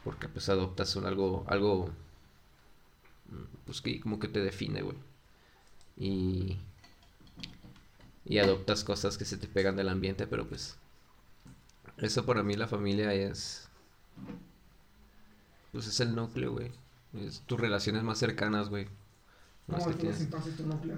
[0.02, 1.90] Porque pues adoptas un algo, algo...
[3.64, 4.96] Pues que como que te define, güey.
[5.96, 6.58] Y
[8.30, 10.76] y adoptas cosas que se te pegan del ambiente, pero pues
[11.98, 13.68] eso para mí la familia es
[15.72, 16.70] pues es el núcleo, güey.
[17.26, 18.86] Es tus relaciones más cercanas, güey.
[19.66, 20.96] ¿Cómo defines entonces tu núcleo?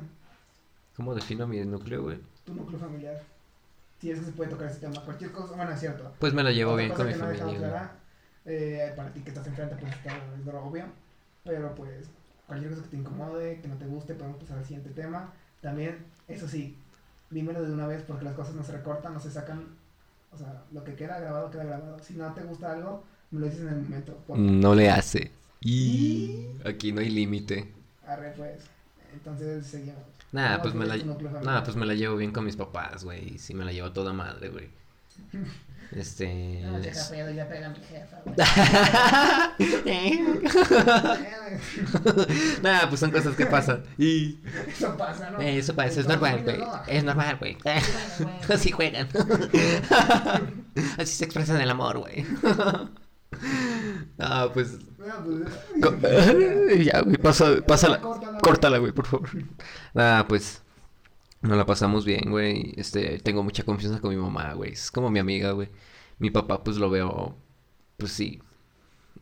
[0.95, 2.19] ¿Cómo defino mi núcleo, güey?
[2.45, 3.23] Tu núcleo familiar.
[3.99, 5.03] Si es que se puede tocar ese tema.
[5.03, 6.13] Cualquier cosa, bueno, es cierto.
[6.19, 7.93] Pues me la llevo bien con mi familia.
[8.45, 10.85] eh, para ti que estás enfrente, pues está es obvio.
[11.45, 12.11] Pero pues,
[12.47, 15.33] cualquier cosa que te incomode, que no te guste, podemos pasar al siguiente tema.
[15.63, 16.77] También, eso sí,
[17.33, 19.67] dímelo de una vez porque las cosas no se recortan, no se sacan.
[20.31, 21.99] O sea, lo que queda grabado, queda grabado.
[21.99, 24.19] Si no te gusta algo, me lo dices en el momento.
[24.29, 25.31] No le hace.
[25.61, 26.47] Y...
[26.65, 27.73] Aquí no hay límite.
[28.07, 28.65] Arre, pues.
[29.13, 30.03] Entonces seguimos.
[30.33, 30.97] Nada, pues me la...
[30.97, 33.39] Nada, pues me la llevo bien con mis papás, güey.
[33.39, 34.71] Sí me la llevo toda madre, güey.
[35.95, 36.61] Este.
[36.63, 37.13] No, es...
[37.35, 38.23] ya pega mi jefa,
[42.63, 43.83] Nada, pues son cosas que pasan.
[43.99, 44.39] Y.
[44.69, 45.39] Eso pasa, ¿no?
[45.41, 46.65] Eh, eso pasa, es normal, güey.
[46.87, 47.59] Es normal, güey.
[48.49, 49.07] Así juegan.
[50.99, 52.25] Así se expresan el amor, güey.
[54.19, 54.79] Ah, pues.
[56.85, 58.01] ya, güey, pasa, pásala.
[58.41, 59.29] Córtala, güey, por favor.
[59.95, 60.62] Ah, pues.
[61.43, 62.73] Nos la pasamos bien, güey.
[62.77, 64.73] Este, tengo mucha confianza con mi mamá, güey.
[64.73, 65.69] Es como mi amiga, güey.
[66.19, 67.37] Mi papá, pues lo veo,
[67.97, 68.41] pues sí.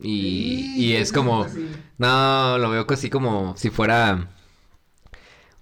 [0.01, 1.47] Y, y es como,
[1.99, 4.29] no, lo veo casi como si fuera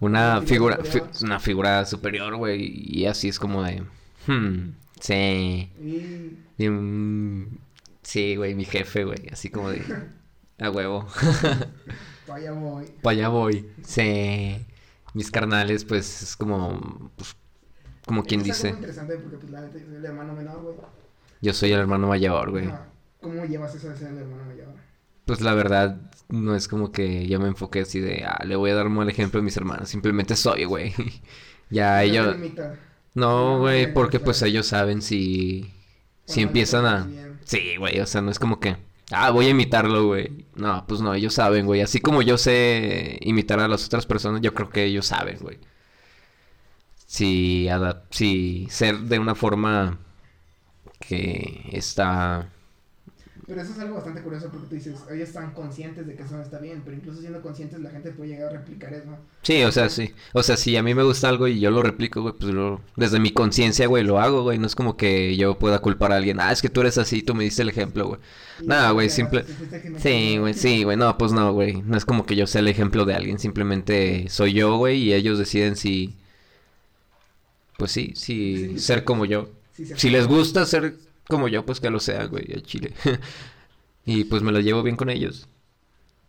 [0.00, 0.80] una figura,
[1.22, 2.72] una figura superior, güey.
[2.74, 3.84] Y así es como de,
[4.26, 5.70] hmm, sí.
[6.58, 7.44] Mm,
[8.02, 9.28] sí, güey, mi jefe, güey.
[9.30, 9.82] Así como de,
[10.58, 11.06] a huevo.
[12.26, 12.86] Para allá voy.
[13.02, 14.66] Para allá voy, sí
[15.18, 17.34] mis carnales, pues es como, pues,
[18.06, 18.68] como quien dice.
[18.68, 20.76] Es interesante porque, pues, la neta, yo soy el hermano menor, güey.
[21.42, 22.72] Yo soy el hermano mayor, güey.
[23.20, 24.68] ¿Cómo llevas eso de ser el hermano mayor?
[25.24, 26.00] pues la verdad,
[26.30, 28.94] no es como que yo me enfoqué así de, ah, le voy a dar un
[28.94, 29.90] mal ejemplo a mis hermanos.
[29.90, 30.94] Simplemente soy, güey.
[31.70, 32.34] ya ellos...
[33.12, 35.70] No, güey, porque pues ellos saben si...
[36.24, 37.08] Si empiezan a...
[37.44, 38.76] Sí, güey, o sea, no es como que...
[39.10, 40.46] Ah, voy a imitarlo, güey.
[40.54, 41.80] No, pues no, ellos saben, güey.
[41.80, 45.58] Así como yo sé imitar a las otras personas, yo creo que ellos saben, güey.
[47.06, 47.68] Si,
[48.10, 49.98] si ser de una forma
[51.00, 52.50] que está
[53.48, 56.36] pero eso es algo bastante curioso porque tú dices, ellos están conscientes de que eso
[56.36, 59.08] no está bien, pero incluso siendo conscientes la gente puede llegar a replicar eso.
[59.40, 60.12] Sí, o sea, sí.
[60.34, 62.82] O sea, si a mí me gusta algo y yo lo replico, güey, pues lo,
[62.96, 64.58] desde mi conciencia, güey, lo hago, güey.
[64.58, 66.40] No es como que yo pueda culpar a alguien.
[66.40, 68.20] Ah, es que tú eres así, tú me diste el ejemplo, güey.
[68.62, 69.46] Nada, güey, simple.
[69.96, 70.98] Sí, güey, sí, güey.
[70.98, 71.80] No, pues no, güey.
[71.80, 73.38] No es como que yo sea el ejemplo de alguien.
[73.38, 76.16] Simplemente soy yo, güey, y ellos deciden si...
[77.78, 79.48] Pues sí, sí, ser como yo.
[79.72, 82.92] si les gusta ser como yo, pues que lo sea, güey, a Chile.
[84.04, 85.48] y pues me lo llevo bien con ellos.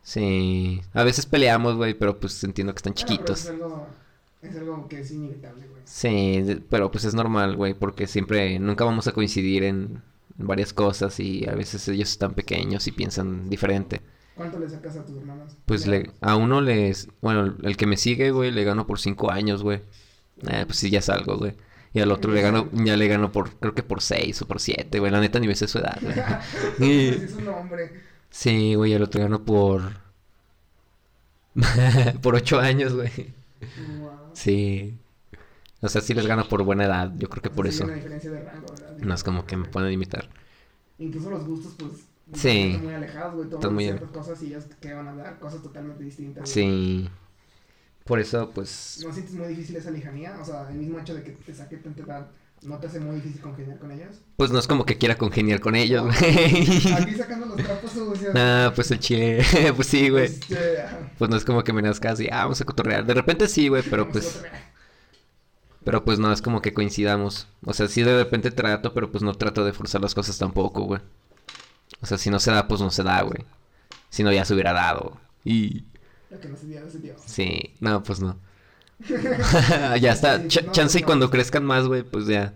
[0.04, 0.82] Sí.
[0.94, 3.46] A veces peleamos, güey, pero pues entiendo que están chiquitos.
[3.46, 3.88] es, algo,
[4.42, 5.82] es algo que es inevitable, güey.
[5.86, 10.02] Sí, pero pues es normal, güey, porque siempre, nunca vamos a coincidir en
[10.38, 14.02] varias cosas y a veces ellos están pequeños y piensan diferente.
[14.36, 15.58] ¿Cuánto le sacas a tus hermanos?
[15.66, 19.32] Pues le, a uno les, bueno, el que me sigue, güey, le gano por cinco
[19.32, 19.82] años, güey.
[20.48, 21.56] Eh, pues sí, ya salgo, güey.
[21.94, 24.60] Y al otro le gano, ya le gano por, creo que por 6 o por
[24.60, 25.12] 7, güey.
[25.12, 27.00] La neta ni me sé su edad, güey.
[27.10, 28.04] es un hombre.
[28.30, 29.82] Sí, güey, al otro gano por...
[32.22, 33.34] por 8 años, güey.
[34.34, 34.98] Sí.
[35.82, 37.12] O sea, sí les gano por buena edad.
[37.18, 37.88] Yo creo que por eso.
[39.00, 40.30] No es como que me pueden imitar.
[41.00, 41.92] Incluso los gustos, pues...
[42.34, 42.74] Sí.
[42.74, 43.50] Están muy alejados, güey.
[43.50, 43.84] Toman muy...
[43.86, 46.48] ciertas cosas y ellos que van a dar cosas totalmente distintas.
[46.48, 47.10] Sí.
[48.10, 49.04] Por eso, pues...
[49.06, 50.36] ¿No sientes muy difícil esa lejanía?
[50.42, 52.28] O sea, el mismo hecho de que te saque tanta edad,
[52.64, 54.16] ¿no te hace muy difícil congeniar con ellos?
[54.36, 56.92] Pues no es como que quiera congeniar con ellos, güey.
[56.92, 58.36] Aquí sacando los trapos sucios.
[58.36, 59.46] Ah, pues el chile.
[59.76, 60.26] pues sí, güey.
[60.26, 60.58] Este,
[61.20, 63.06] pues no es como que me nazca así, ah, vamos a cotorrear.
[63.06, 64.44] De repente sí, güey, pero pues...
[65.84, 67.48] Pero pues no es como que coincidamos.
[67.64, 70.82] O sea, sí de repente trato, pero pues no trato de forzar las cosas tampoco,
[70.82, 71.02] güey.
[72.02, 73.46] O sea, si no se da, pues no se da, güey.
[74.10, 75.20] Si no, ya se hubiera dado.
[75.46, 75.84] Y...
[76.30, 77.16] Lo que no se dio, no se dio.
[77.26, 78.38] Sí, no, pues no.
[80.00, 80.48] ya está.
[80.48, 82.54] chance y cuando crezcan más, güey, pues ya.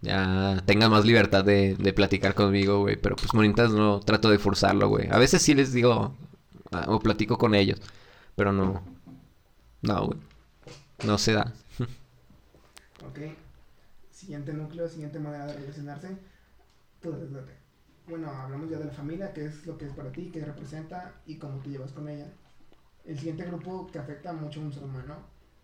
[0.00, 2.96] Ya tengan más libertad de, de platicar conmigo, güey.
[2.96, 5.08] Pero pues monitas no trato de forzarlo, güey.
[5.10, 6.16] A veces sí les digo.
[6.72, 7.80] Ah, o platico con ellos.
[8.34, 8.82] Pero no.
[9.82, 10.18] No, güey.
[11.04, 11.52] No se da.
[13.08, 13.18] ok.
[14.10, 16.16] Siguiente núcleo, siguiente manera de relacionarse.
[17.00, 17.14] Tú,
[18.08, 21.14] bueno, hablamos ya de la familia, que es lo que es para ti, qué representa
[21.26, 22.26] y cómo te llevas con ella
[23.04, 25.16] el siguiente grupo que afecta mucho a un ser humano,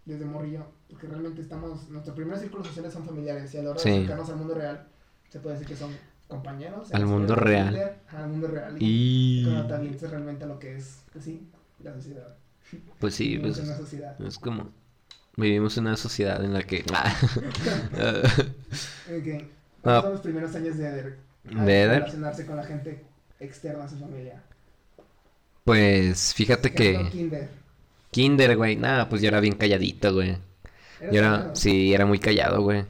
[0.04, 3.82] desde morrillo, porque realmente estamos, nuestros primeros círculos sociales son familiares y a la hora
[3.82, 4.88] de acercarnos al mundo real,
[5.28, 5.90] se puede decir que son
[6.26, 6.92] compañeros.
[6.92, 7.98] Al mundo real.
[8.08, 8.76] al mundo real.
[8.78, 11.50] Y, cuando también es realmente lo que es, pues sí,
[11.82, 12.36] la sociedad.
[12.98, 14.20] Pues sí, pues, una sociedad.
[14.20, 14.70] es como,
[15.36, 16.78] vivimos en una sociedad en la que...
[19.06, 19.52] okay.
[19.82, 21.18] ¿Cuáles son los primeros años de Eder?
[21.44, 22.00] De Eder.
[22.00, 23.04] Relacionarse con la gente
[23.40, 24.42] externa a su familia.
[25.68, 27.08] Pues fíjate que...
[27.12, 27.50] Kinder.
[28.10, 28.76] Kinder, güey.
[28.76, 30.38] Nada, pues yo era bien calladito, güey.
[31.12, 32.86] Yo era, sí, era muy callado, güey.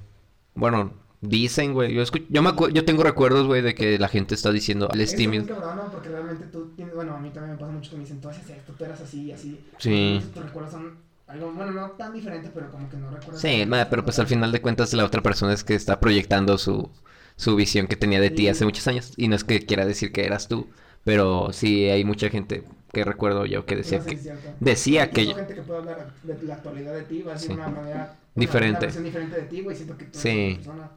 [0.55, 1.93] Bueno, dicen, güey.
[1.93, 5.17] Yo, yo, me yo tengo recuerdos, güey, de que la gente está diciendo, al es
[5.17, 5.45] tímido.
[5.45, 5.91] ¿no?
[5.91, 8.29] Porque realmente tú tienes, bueno, a mí también me pasa mucho que me dicen, tú
[8.29, 9.61] haces esto, tú eras así, así.
[9.79, 10.23] Sí.
[10.33, 13.41] Tus recuerdos son algo, bueno, no tan diferente, pero como que no recuerdas.
[13.41, 16.57] Sí, nada, pero pues al final de cuentas la otra persona es que está proyectando
[16.59, 16.89] su,
[17.35, 19.15] su visión que tenía de ti hace muchos años.
[19.17, 20.69] Y no es que quiera decir que eras tú.
[21.05, 24.19] Pero sí hay mucha gente que recuerdo yo que decía que
[24.61, 27.69] decía que gente que puede hablar de la actualidad de ti va a ser una
[27.69, 28.87] manera diferente.
[28.87, 30.55] Una diferente de ti, güey, siento que tú sí.
[30.57, 30.91] persona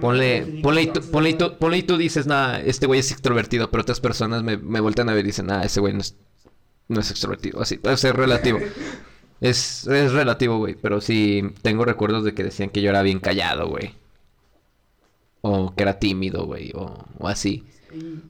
[0.00, 3.12] Ponle, ponle, y tú, ponle, y tú, ponle y tú dices, nada, este güey es
[3.12, 6.00] extrovertido, pero otras personas me, me voltean a ver y dicen, nada, ese güey no
[6.00, 6.16] es,
[6.88, 7.60] no es extrovertido.
[7.60, 8.58] Así, puede ser relativo.
[9.40, 13.20] es, es relativo, güey, pero sí tengo recuerdos de que decían que yo era bien
[13.20, 13.94] callado, güey.
[15.42, 17.64] O que era tímido, güey, o, o así.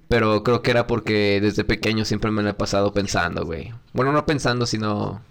[0.08, 3.72] Pero creo que era porque desde pequeño siempre me lo he pasado pensando, güey.
[3.92, 5.22] Bueno, no pensando, sino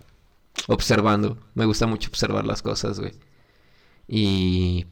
[0.67, 1.37] observando.
[1.55, 3.13] Me gusta mucho observar las cosas, güey.
[4.07, 4.85] Y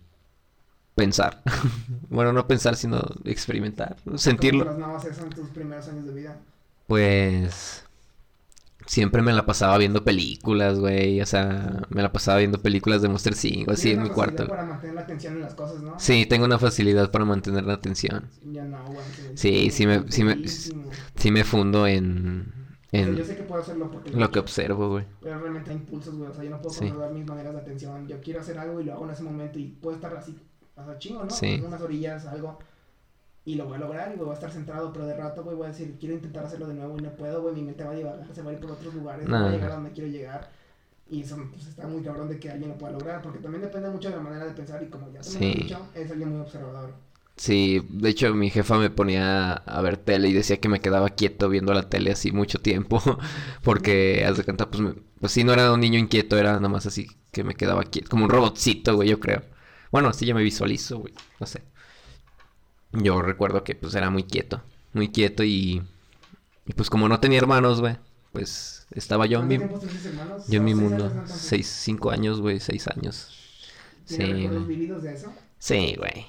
[0.95, 1.41] pensar.
[2.09, 3.97] bueno, no pensar, sino experimentar.
[4.15, 4.63] Sentirlo.
[4.97, 6.39] eso en tus primeros años de vida?
[6.87, 7.85] Pues
[8.91, 11.21] siempre me la pasaba viendo películas, güey.
[11.21, 14.45] O sea, me la pasaba viendo películas de Monster 5, así en mi cuarto.
[14.49, 15.97] para mantener la atención en las cosas, ¿no?
[15.97, 18.27] Sí, tengo una facilidad para mantener la atención.
[18.43, 18.97] Ya no, güey.
[19.35, 22.51] Sí, sí, me, sí, me, sí me fundo en...
[22.91, 24.11] en yo sé que puedo hacerlo porque...
[24.11, 25.05] Lo que observo, güey.
[25.21, 26.29] Pero realmente hay impulsos, güey.
[26.29, 28.09] O sea, yo no puedo controlar mis maneras de atención.
[28.09, 30.37] Yo quiero hacer algo y lo hago en ese momento y puedo estar así,
[30.75, 31.29] o sea, chingo, ¿no?
[31.29, 31.63] Sí.
[31.65, 32.59] Unas orillas, algo
[33.45, 35.65] y lo voy a lograr y voy a estar centrado, pero de rato, güey, voy
[35.65, 37.95] a decir, quiero intentar hacerlo de nuevo y no puedo, güey, mi mente va a
[37.95, 40.09] llevar, se va a ir por otros lugares, no voy a llegar a donde quiero
[40.09, 40.51] llegar.
[41.09, 43.89] Y eso pues, está muy cabrón de que alguien lo pueda lograr, porque también depende
[43.89, 46.29] mucho de la manera de pensar y como ya te lo he dicho, es alguien
[46.29, 46.93] muy observador.
[47.35, 51.09] Sí, de hecho mi jefa me ponía a ver tele y decía que me quedaba
[51.09, 53.01] quieto viendo la tele así mucho tiempo,
[53.63, 54.83] porque, haz de cuenta, pues,
[55.19, 58.09] pues sí, no era un niño inquieto, era nada más así que me quedaba quieto,
[58.09, 59.41] como un robotcito, güey, yo creo.
[59.91, 61.63] Bueno, así ya me visualizo, güey, no sé.
[62.93, 64.61] Yo recuerdo que pues era muy quieto,
[64.93, 65.81] muy quieto y,
[66.65, 67.97] y pues como no tenía hermanos, güey,
[68.33, 71.11] pues estaba yo en mi, yo en mi mundo.
[71.25, 73.37] Seis, cinco años, güey, seis años.
[74.05, 74.21] Sí,
[75.07, 75.33] eso?
[75.59, 76.25] Sí, güey.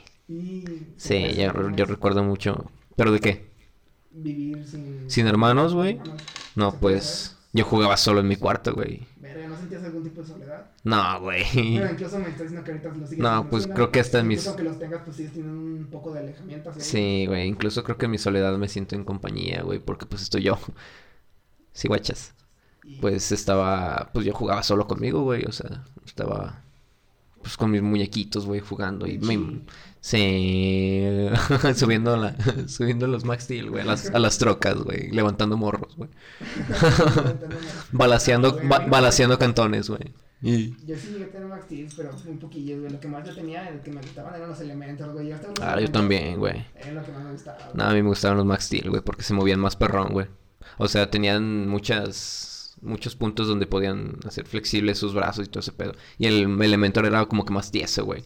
[0.97, 2.71] Sí, yo, yo recuerdo mucho.
[2.97, 3.47] ¿Pero de qué?
[4.13, 5.11] Vivir sin...
[5.11, 6.01] ¿Sin hermanos, güey?
[6.55, 7.37] No, pues...
[7.53, 9.07] Yo jugaba solo en mi cuarto, güey.
[9.83, 10.71] ¿No sentías algún tipo de soledad?
[10.85, 11.45] No, güey.
[11.53, 14.29] Pero incluso me estás diciendo que ahorita lo sigues No, pues creo que hasta en
[14.29, 14.41] mis...
[14.41, 16.73] Incluso que los tengas, pues sigues teniendo un poco de alejamiento.
[16.79, 17.47] Sí, güey.
[17.47, 19.79] Incluso creo que en mi soledad me siento en compañía, güey.
[19.79, 20.59] Porque pues estoy yo.
[21.73, 22.35] Sí, guachas.
[23.01, 24.11] Pues estaba...
[24.13, 25.45] Pues yo jugaba solo conmigo, güey.
[25.45, 26.63] O sea, estaba...
[27.41, 29.07] Pues con mis muñequitos, güey, jugando.
[29.07, 29.63] Y me...
[30.05, 31.01] Sí,
[31.77, 32.35] subiendo, la,
[32.67, 36.11] subiendo los Max Steel, güey, a las, a las trocas, güey, levantando morros, güey.
[37.93, 40.13] balaseando, balaseando cantones, güey.
[40.43, 40.71] Y...
[40.85, 42.91] Yo sí llegué a tener Max Steel, pero muy poquillos, güey.
[42.91, 45.29] Lo que más yo tenía, el que me gustaban eran los elementos, güey.
[45.29, 46.67] Yo ah, yo también, güey.
[46.75, 47.59] Era lo que más me gustaba.
[47.73, 50.27] No, a mí me gustaban los Max Steel, güey, porque se movían más perrón, güey.
[50.79, 55.71] O sea, tenían muchas muchos puntos donde podían hacer flexibles sus brazos y todo ese
[55.71, 55.93] pedo.
[56.19, 58.25] Y el Elementor era como que más tieso, güey.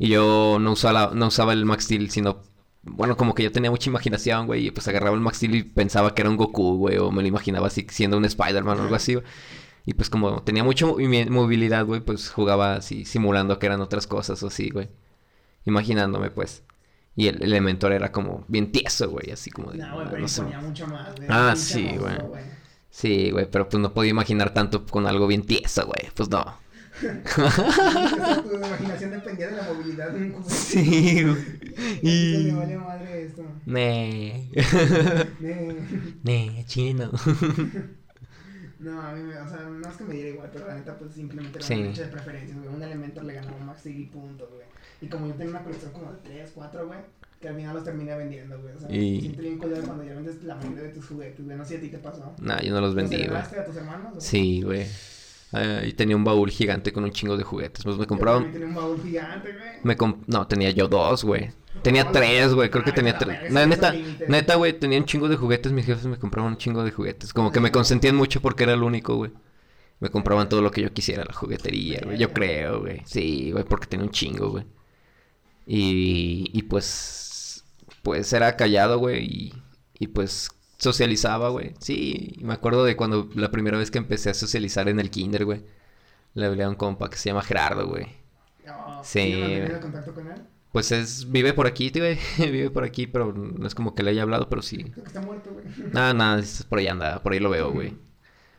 [0.00, 2.40] Y yo no usaba, no usaba el Max Steel, sino...
[2.82, 4.68] Bueno, como que yo tenía mucha imaginación, güey.
[4.68, 6.96] Y pues agarraba el Max Steel y pensaba que era un Goku, güey.
[6.96, 9.18] O me lo imaginaba así siendo un Spider-Man o algo así,
[9.84, 14.42] Y pues como tenía mucha movilidad, güey, pues jugaba así, simulando que eran otras cosas
[14.42, 14.88] o así, güey.
[15.66, 16.62] Imaginándome, pues.
[17.14, 19.78] Y el Elementor era como bien tieso, güey, así como de...
[19.78, 21.28] No, güey, pero no mucho más, güey.
[21.28, 22.16] Ah, sí, güey.
[22.88, 26.10] Sí, güey, pero pues no podía imaginar tanto con algo bien tieso, güey.
[26.14, 26.58] Pues no
[27.00, 31.26] tu imaginación dependía de la movilidad de un Sí,
[32.02, 32.50] Y...
[32.52, 33.42] Me vale madre esto.
[33.66, 34.50] Nee.
[36.22, 36.64] Nee.
[36.66, 37.10] chino.
[38.80, 40.96] No, a mí me, o sea, no es que me diera igual, pero la neta,
[40.96, 42.74] pues simplemente era una de preferencias, güey.
[42.74, 44.66] Un elemento le ganaba un Max y punto, güey.
[45.02, 46.98] Y como yo tenía una colección como de 3, 4, güey,
[47.42, 48.74] que al final los terminé vendiendo, güey.
[48.74, 49.20] O sea, y...
[49.20, 51.58] siempre bien cuidado cuando ya vendes la mayoría de tus juguetes, güey.
[51.58, 52.34] No sé si a ti te pasó.
[52.40, 53.38] Nah, yo no los vendí, güey.
[53.38, 54.14] a tus hermanos?
[54.24, 54.86] Sí, güey.
[55.52, 57.82] Eh, y tenía un baúl gigante con un chingo de juguetes.
[57.84, 58.52] Pues me compraban.
[58.52, 59.80] Tenía un baúl gigante, güey.
[59.82, 61.50] Me No, tenía yo dos, güey.
[61.82, 62.70] Tenía tres, güey.
[62.70, 63.50] Creo que tenía tres.
[63.50, 63.94] neta,
[64.28, 64.78] neta, güey.
[64.78, 65.72] Tenía un chingo de juguetes.
[65.72, 67.32] Mis jefes me compraban un chingo de juguetes.
[67.32, 69.32] Como que me consentían mucho porque era el único, güey.
[69.98, 72.16] Me compraban todo lo que yo quisiera, la juguetería, güey.
[72.16, 73.02] Yo creo, güey.
[73.04, 74.64] Sí, güey, porque tenía un chingo, güey.
[75.66, 77.64] Y, y pues.
[78.02, 79.24] Pues era callado, güey.
[79.24, 79.54] Y,
[79.98, 81.74] y pues socializaba, güey.
[81.78, 85.44] Sí, me acuerdo de cuando la primera vez que empecé a socializar en el kinder,
[85.44, 85.62] güey.
[86.34, 88.06] Le hablé a un compa que se llama Gerardo, güey.
[89.04, 89.32] sí.
[89.32, 90.42] ¿Tienes contacto con él?
[90.72, 92.18] Pues es, vive por aquí, güey.
[92.38, 94.78] vive por aquí, pero no es como que le haya hablado, pero sí.
[94.78, 95.64] Creo que está muerto, güey.
[95.92, 97.96] Nada, nada, por ahí anda, por ahí lo veo, güey.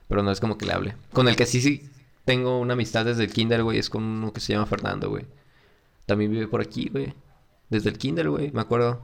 [0.07, 0.95] Pero no es como que le hable.
[1.13, 1.89] Con el que sí, sí
[2.25, 5.25] tengo una amistad desde el kinder, güey, es con uno que se llama Fernando, güey.
[6.05, 7.13] También vive por aquí, güey.
[7.69, 9.01] Desde el kinder, güey, me acuerdo.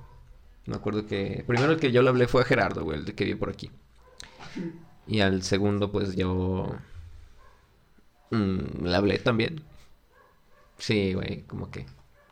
[0.68, 1.44] Me acuerdo que.
[1.48, 3.72] Primero el que yo le hablé fue a Gerardo, güey, el que vive por aquí.
[5.08, 6.76] Y al segundo, pues yo.
[8.32, 9.64] Mm, le hablé también.
[10.78, 11.86] Sí, güey, como que.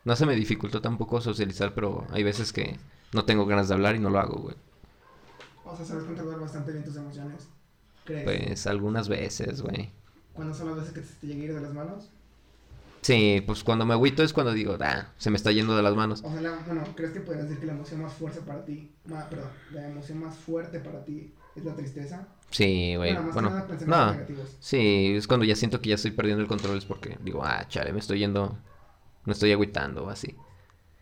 [0.04, 2.78] No se me dificultó tampoco socializar, pero hay veces que
[3.12, 4.56] no tengo ganas de hablar y no lo hago, güey.
[5.64, 7.48] O sea, sabes controlar bastante bien tus emociones.
[8.04, 8.24] ¿Crees?
[8.24, 9.90] Pues algunas veces, güey.
[10.34, 12.10] ¿Cuándo son las veces que te, te llega a ir de las manos?
[13.06, 15.94] Sí, pues cuando me agüito es cuando digo, ah, se me está yendo de las
[15.94, 16.24] manos.
[16.24, 18.90] O sea, la, bueno, ¿crees que puedes decir que la emoción más fuerte para ti,
[19.06, 22.26] perdón, la emoción más fuerte para ti es la tristeza?
[22.50, 23.16] Sí, güey.
[23.32, 23.54] Bueno,
[23.86, 24.16] no,
[24.58, 27.64] sí, es cuando ya siento que ya estoy perdiendo el control, es porque digo, ah,
[27.68, 28.58] chale, me estoy yendo,
[29.24, 30.34] me estoy agüitando, así.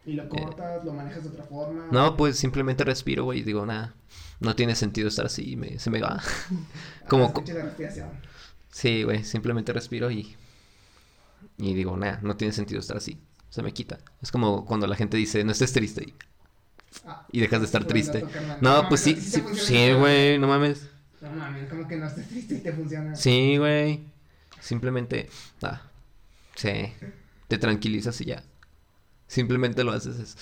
[0.05, 1.87] ¿Y lo cortas, lo manejas de otra forma?
[1.90, 3.95] No, pues simplemente respiro, güey, y digo, nada,
[4.41, 6.22] no tiene sentido estar así, me, se me va.
[7.09, 7.33] Como...
[7.35, 8.11] Ah,
[8.70, 10.37] sí, güey, simplemente respiro y
[11.59, 13.18] y digo, nada, no tiene sentido estar así.
[13.50, 13.98] Se me quita.
[14.20, 16.02] Es como cuando la gente dice, no estés triste.
[16.02, 16.14] Y,
[17.07, 18.24] ah, dejas de estar triste.
[18.61, 20.88] No, pues sí, sí, güey, no mames.
[21.20, 23.14] No mames, como que no estés triste y te funciona.
[23.14, 24.05] Sí, güey.
[24.61, 25.28] Simplemente,
[25.62, 25.82] ah,
[26.55, 26.92] sí,
[27.48, 28.42] te tranquilizas y ya.
[29.26, 30.18] Simplemente lo haces.
[30.18, 30.36] Es,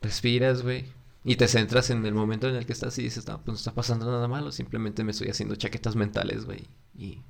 [0.00, 0.86] respiras, güey.
[1.24, 3.54] Y te centras en el momento en el que estás y dices, no, pues no
[3.54, 4.52] está pasando nada malo.
[4.52, 6.66] Simplemente me estoy haciendo chaquetas mentales, güey.
[6.96, 7.22] Y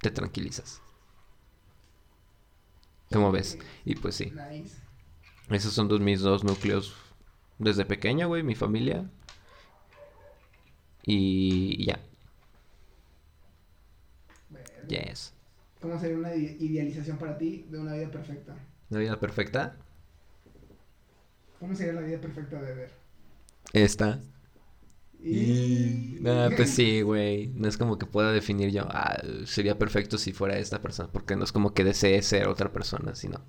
[0.00, 0.80] te tranquilizas.
[3.12, 3.58] ¿Cómo ves?
[3.84, 4.32] Y pues sí.
[5.50, 6.96] Esos son dos, mis dos núcleos
[7.58, 9.08] desde pequeño, güey, mi familia.
[11.04, 12.00] Y ya.
[14.88, 15.32] Yes.
[15.80, 18.56] ¿Cómo sería una idealización para ti de una vida perfecta?
[18.90, 19.76] ¿Una vida perfecta?
[21.60, 22.90] ¿Cómo sería la vida perfecta de ver?
[23.72, 24.20] Esta.
[25.26, 26.20] Y...
[26.24, 27.48] Ah, pues sí, güey.
[27.48, 31.34] No es como que pueda definir yo, ah, sería perfecto si fuera esta persona, porque
[31.34, 33.40] no es como que desee ser otra persona, sino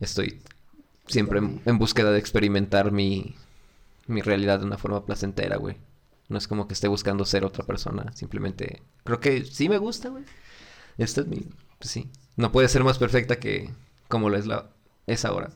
[0.00, 0.42] estoy
[1.06, 3.36] siempre en, búsqueda de experimentar mi,
[4.08, 5.76] mi realidad de una forma placentera, güey.
[6.28, 10.08] No es como que esté buscando ser otra persona, simplemente creo que sí me gusta,
[10.08, 10.24] güey.
[10.98, 11.46] Esta es mi,
[11.78, 12.10] pues sí.
[12.36, 13.70] No puede ser más perfecta que
[14.08, 14.70] como lo es la
[15.06, 15.52] es ahora.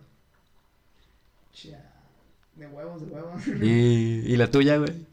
[2.61, 3.47] De huevos, de huevos.
[3.63, 5.07] ¿Y, la tuya, güey?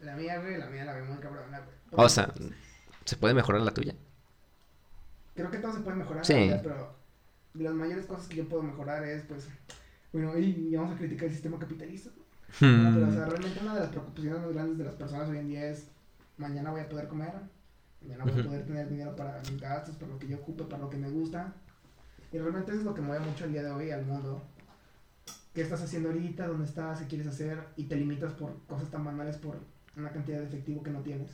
[0.00, 1.74] La mía, güey, la mía la veo muy cabrona, güey.
[1.90, 2.32] O sea,
[3.04, 3.94] ¿se puede mejorar la tuya?
[5.34, 6.50] Creo que todo se puede mejorar, sí.
[6.62, 6.96] pero
[7.52, 9.48] de las mayores cosas que yo puedo mejorar es, pues,
[10.14, 12.08] bueno, y vamos a criticar el sistema capitalista.
[12.58, 12.94] Hmm.
[12.94, 15.48] pero, o sea, realmente una de las preocupaciones más grandes de las personas hoy en
[15.48, 15.88] día es,
[16.38, 17.34] mañana voy a poder comer,
[18.00, 20.80] mañana voy a poder tener dinero para mis gastos, para lo que yo ocupe, para
[20.80, 21.52] lo que me gusta.
[22.32, 24.42] Y realmente eso es lo que mueve mucho el día de hoy al mundo
[25.54, 29.04] qué estás haciendo ahorita, dónde estás, qué quieres hacer, y te limitas por cosas tan
[29.04, 29.56] banales por
[29.96, 31.30] una cantidad de efectivo que no tienes.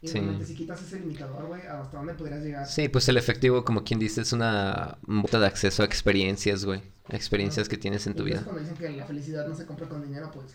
[0.00, 2.66] Y realmente si quitas ese limitador, güey, ¿hasta dónde podrías llegar?
[2.66, 6.82] Sí, pues el efectivo, como quien dice, es una bota de acceso a experiencias, güey.
[7.08, 8.42] Experiencias que tienes en tu vida.
[8.42, 10.54] cuando dicen que la felicidad no se compra con dinero, pues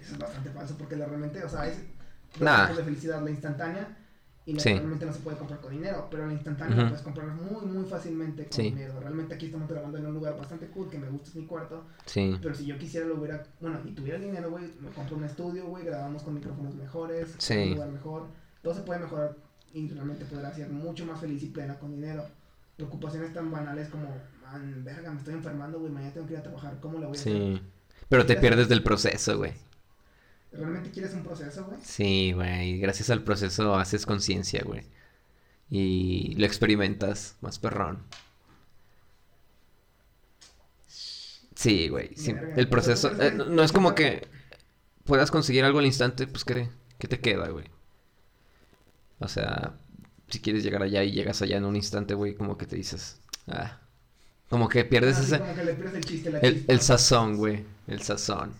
[0.00, 1.78] eso es bastante falso, porque realmente, o sea, es
[2.38, 3.96] de felicidad, la instantánea
[4.46, 7.66] y realmente no se puede comprar con dinero, pero la instantáneo uh puedes comprar muy,
[7.66, 8.98] muy fácilmente con dinero.
[8.98, 11.84] Realmente aquí estamos grabando en un lugar bastante cool, que me gusta es mi cuarto.
[12.06, 12.36] Sí.
[12.40, 15.66] Pero si yo quisiera lo hubiera, bueno, y tuviera dinero, güey, me compro un estudio,
[15.66, 18.26] güey, grabamos con micrófonos mejores, un lugar mejor.
[18.62, 19.36] Todo se puede mejorar
[19.72, 22.24] y realmente podrá ser mucho más feliz y plena con dinero.
[22.76, 24.08] Preocupaciones tan banales como,
[24.42, 27.16] man, verga, me estoy enfermando, güey, mañana tengo que ir a trabajar, ¿cómo le voy
[27.16, 27.32] a hacer?
[27.32, 27.62] Sí.
[28.08, 29.52] Pero te pierdes del proceso, güey.
[30.52, 31.78] ¿Realmente quieres un proceso, güey?
[31.82, 32.78] Sí, güey.
[32.78, 34.82] Gracias al proceso haces conciencia, güey.
[35.70, 38.02] Y lo experimentas más perrón.
[41.54, 42.10] Sí, güey.
[42.56, 43.10] el proceso.
[43.22, 44.26] Eh, no, es como que
[45.04, 47.66] puedas conseguir algo al instante, pues ¿qué, qué te queda, güey?
[49.18, 49.74] O sea,
[50.28, 53.20] si quieres llegar allá y llegas allá en un instante, güey, como que te dices.
[53.46, 53.78] Ah.
[54.48, 55.38] Como que pierdes ah, ese.
[55.38, 57.64] Como que le pierdes el chiste, la el, el sazón, güey.
[57.86, 58.54] El sazón.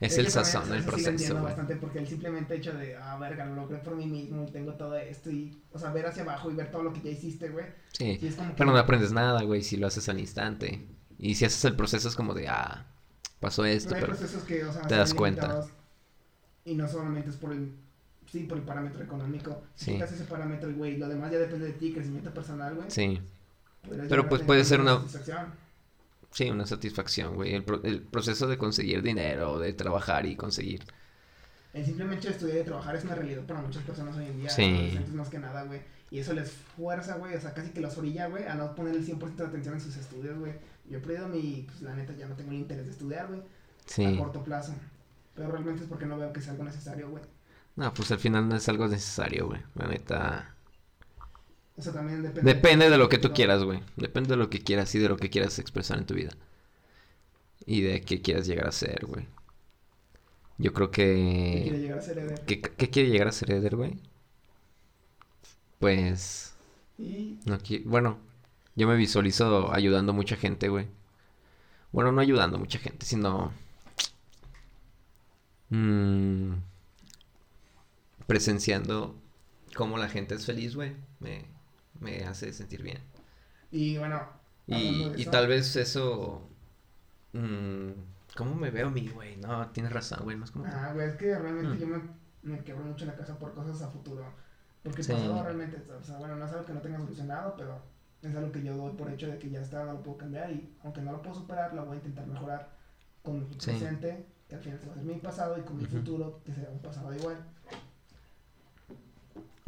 [0.00, 1.44] Es, el sazón, el proceso, güey.
[1.44, 4.74] bastante porque el simplemente hecho de, ah, verga, lo logré por mí mismo y tengo
[4.74, 7.48] todo esto y, o sea, ver hacia abajo y ver todo lo que ya hiciste,
[7.48, 7.66] güey.
[7.92, 8.20] Sí,
[8.56, 10.86] pero no aprendes nada, güey, si lo haces al instante.
[11.18, 12.86] Y si haces el proceso es como de, ah,
[13.40, 14.14] pasó esto, pero,
[14.46, 15.66] que, o sea, te das cuenta.
[16.64, 17.74] Y no solamente es por el,
[18.30, 19.62] sí, por el parámetro económico.
[19.74, 19.92] Si sí.
[19.96, 22.88] ese parámetro, güey, lo demás ya depende de ti, crecimiento personal, güey.
[22.88, 23.20] Sí.
[24.08, 25.00] Pero pues puede ser una...
[26.30, 27.54] Sí, una satisfacción, güey.
[27.54, 30.84] El, el, proceso de conseguir dinero, de trabajar y conseguir.
[31.72, 34.50] El simplemente estudiar y trabajar es una realidad para muchas personas hoy en día.
[34.50, 34.98] Sí.
[35.12, 35.80] más que nada, güey.
[36.10, 37.34] Y eso les fuerza, güey.
[37.34, 39.80] O sea, casi que los orilla, güey, a no poner el 100% de atención en
[39.80, 40.52] sus estudios, güey.
[40.88, 41.66] Yo he perdido mi.
[41.66, 43.42] Pues la neta, ya no tengo el interés de estudiar, güey.
[43.86, 44.04] Sí.
[44.04, 44.74] A corto plazo.
[45.34, 47.22] Pero realmente es porque no veo que sea algo necesario, güey.
[47.76, 49.60] No, pues al final no es algo necesario, güey.
[49.74, 50.54] La neta.
[51.78, 52.54] Eso también depende.
[52.54, 53.80] Depende de lo que tú quieras, güey.
[53.96, 56.32] Depende de lo que quieras y de lo que quieras expresar en tu vida.
[57.66, 59.26] Y de qué quieras llegar a ser, güey.
[60.58, 61.04] Yo creo que...
[61.04, 62.44] ¿Qué quiere llegar a ser Eder?
[62.44, 63.96] ¿Qué, quiere llegar a ser Eder, güey?
[65.78, 66.54] Pues...
[66.98, 67.38] ¿Y?
[67.44, 68.18] No, bueno,
[68.74, 70.88] yo me visualizo ayudando a mucha gente, güey.
[71.92, 73.52] Bueno, no ayudando a mucha gente, sino...
[75.70, 76.54] Mmm,
[78.26, 79.14] presenciando
[79.74, 80.96] cómo la gente es feliz, güey.
[81.20, 81.44] Me,
[82.00, 82.98] me hace sentir bien.
[83.70, 84.20] Y bueno.
[84.66, 86.48] Y, y tal vez eso.
[87.32, 87.90] Mmm,
[88.36, 89.36] ¿Cómo me veo mí, güey?
[89.36, 90.36] No, tienes razón, güey.
[90.36, 90.66] Más como...
[90.66, 91.78] Ah, güey, es que realmente mm.
[91.78, 92.00] yo me,
[92.42, 94.24] me quebro mucho la casa por cosas a futuro.
[94.82, 97.82] Porque el pasado realmente, o sea, bueno, no es algo que no tenga solucionado, pero
[98.22, 100.50] es algo que yo doy por hecho de que ya está, no lo puedo cambiar
[100.50, 102.70] y aunque no lo puedo superar, lo voy a intentar mejorar
[103.22, 105.84] con mi presente, que al final se va a ser mi pasado, y con mi
[105.84, 107.36] futuro, que será un pasado igual.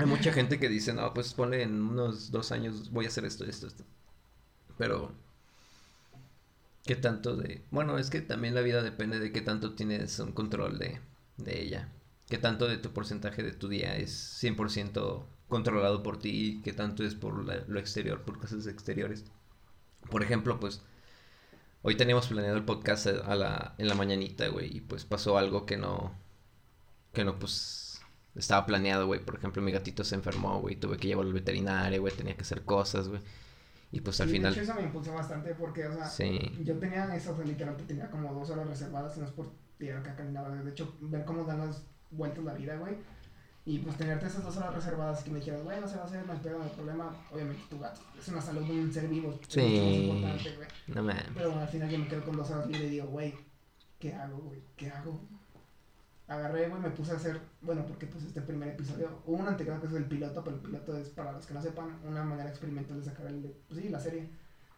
[0.01, 3.27] Hay mucha gente que dice, no, pues ponle en unos dos años voy a hacer
[3.27, 3.85] esto, esto, esto.
[4.79, 5.13] Pero,
[6.87, 7.63] ¿qué tanto de...?
[7.71, 11.01] Bueno, es que también la vida depende de qué tanto tienes un control de,
[11.37, 11.91] de ella.
[12.31, 17.05] Qué tanto de tu porcentaje de tu día es 100% controlado por ti qué tanto
[17.05, 17.35] es por
[17.69, 19.27] lo exterior, por cosas exteriores.
[20.11, 20.81] Por ejemplo, pues,
[21.83, 25.67] hoy teníamos planeado el podcast a la, en la mañanita, güey, y pues pasó algo
[25.67, 26.15] que no,
[27.13, 27.90] que no, pues
[28.41, 29.21] estaba planeado, güey.
[29.21, 30.77] Por ejemplo, mi gatito se enfermó, güey.
[30.77, 32.15] Tuve que llevarlo al veterinario, güey.
[32.15, 33.21] Tenía que hacer cosas, güey.
[33.93, 34.55] Y pues al final.
[34.55, 36.29] De hecho, eso me impulsó bastante porque, o sea,
[36.63, 40.51] yo tenía sea, literalmente tenía como dos horas reservadas, no es por ni nada.
[40.51, 42.97] De hecho, ver cómo dan las vueltas la vida, güey.
[43.67, 46.27] Y pues tenerte esas dos horas reservadas que me dijeras, bueno, se va a hacer,
[46.27, 46.39] no hay
[46.71, 47.15] problema.
[47.31, 49.39] Obviamente tu gato es una salud de un ser vivo.
[49.49, 49.61] Sí.
[49.61, 50.69] Es mucho más importante, güey.
[50.89, 51.17] No man.
[51.35, 53.35] Pero bueno, al final yo me quedo con dos horas libre y digo, güey,
[53.99, 54.63] ¿qué hago, güey?
[54.77, 55.21] ¿Qué hago?
[56.31, 59.81] Agarré, güey, me puse a hacer, bueno, porque pues este primer episodio, hubo un anterior
[59.81, 62.49] que es el piloto, pero el piloto es, para los que no sepan, una manera
[62.49, 64.31] experimental de sacar el, pues sí, la serie.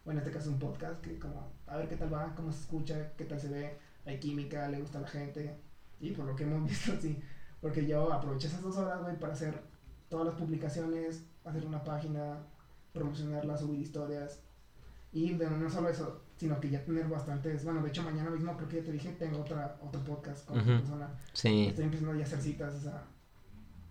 [0.05, 2.61] Bueno, en este caso un podcast, que como, a ver qué tal va, cómo se
[2.61, 5.61] escucha, qué tal se ve, hay química, le gusta a la gente.
[6.01, 7.23] Y por lo que hemos visto, sí
[7.63, 9.63] porque yo aproveché esas dos horas, güey, para hacer
[10.09, 12.45] todas las publicaciones, hacer una página,
[12.93, 14.41] promocionarla, subir historias.
[15.13, 17.65] Y de no solo eso, sino que ya tener bastantes.
[17.65, 20.59] Bueno, de hecho, mañana mismo creo que ya te dije, tengo otra, otro podcast con
[20.59, 21.09] otra persona.
[21.33, 21.67] Sí.
[21.69, 23.05] Estoy empezando ya a hacer citas, o sea.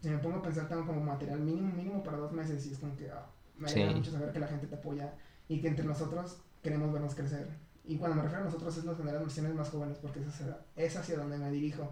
[0.01, 2.65] Si me pongo a pensar, tengo como material mínimo, mínimo para dos meses.
[2.65, 3.25] Y es como que ah,
[3.57, 5.13] me alegra mucho saber que la gente te apoya
[5.47, 7.47] y que entre nosotros queremos vernos crecer.
[7.85, 10.27] Y cuando me refiero a nosotros, es las generaciones más jóvenes, porque es
[10.75, 11.89] es hacia donde me dirijo.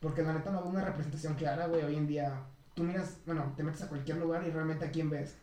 [0.00, 1.84] Porque la neta no veo una representación clara, güey.
[1.84, 2.42] Hoy en día,
[2.74, 5.36] tú miras, bueno, te metes a cualquier lugar y realmente a quién ves.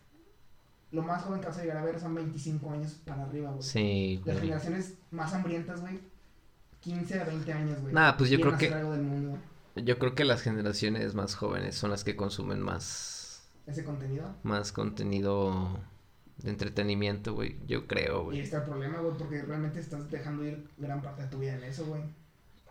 [0.91, 3.63] Lo más joven que vas a llegar a ver son 25 años para arriba, güey.
[3.63, 5.99] Sí, Las generaciones más hambrientas, güey,
[6.81, 7.93] 15 a 20 años, güey.
[7.93, 8.73] Nah, pues yo creo que.
[9.75, 13.47] Yo creo que las generaciones más jóvenes son las que consumen más.
[13.67, 14.35] ¿Ese contenido?
[14.43, 15.79] Más contenido
[16.37, 17.57] de entretenimiento, güey.
[17.67, 18.39] Yo creo, güey.
[18.39, 21.53] Y está el problema, güey, porque realmente estás dejando ir gran parte de tu vida
[21.53, 22.01] en eso, güey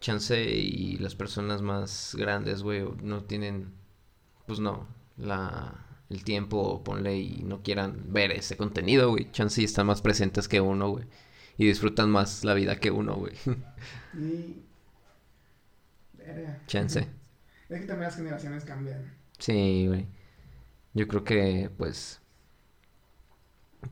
[0.01, 3.73] chance y las personas más grandes, güey, no tienen,
[4.47, 5.75] pues no, la,
[6.11, 9.31] el tiempo, ponle, y no quieran ver ese contenido, güey.
[9.31, 11.05] Chance y están más presentes que uno, güey.
[11.57, 13.35] Y disfrutan más la vida que uno, güey.
[14.15, 14.63] Y...
[16.67, 17.09] Chance.
[17.69, 19.15] Es que también las generaciones cambian.
[19.39, 20.07] Sí, güey.
[20.95, 22.21] Yo creo que, pues,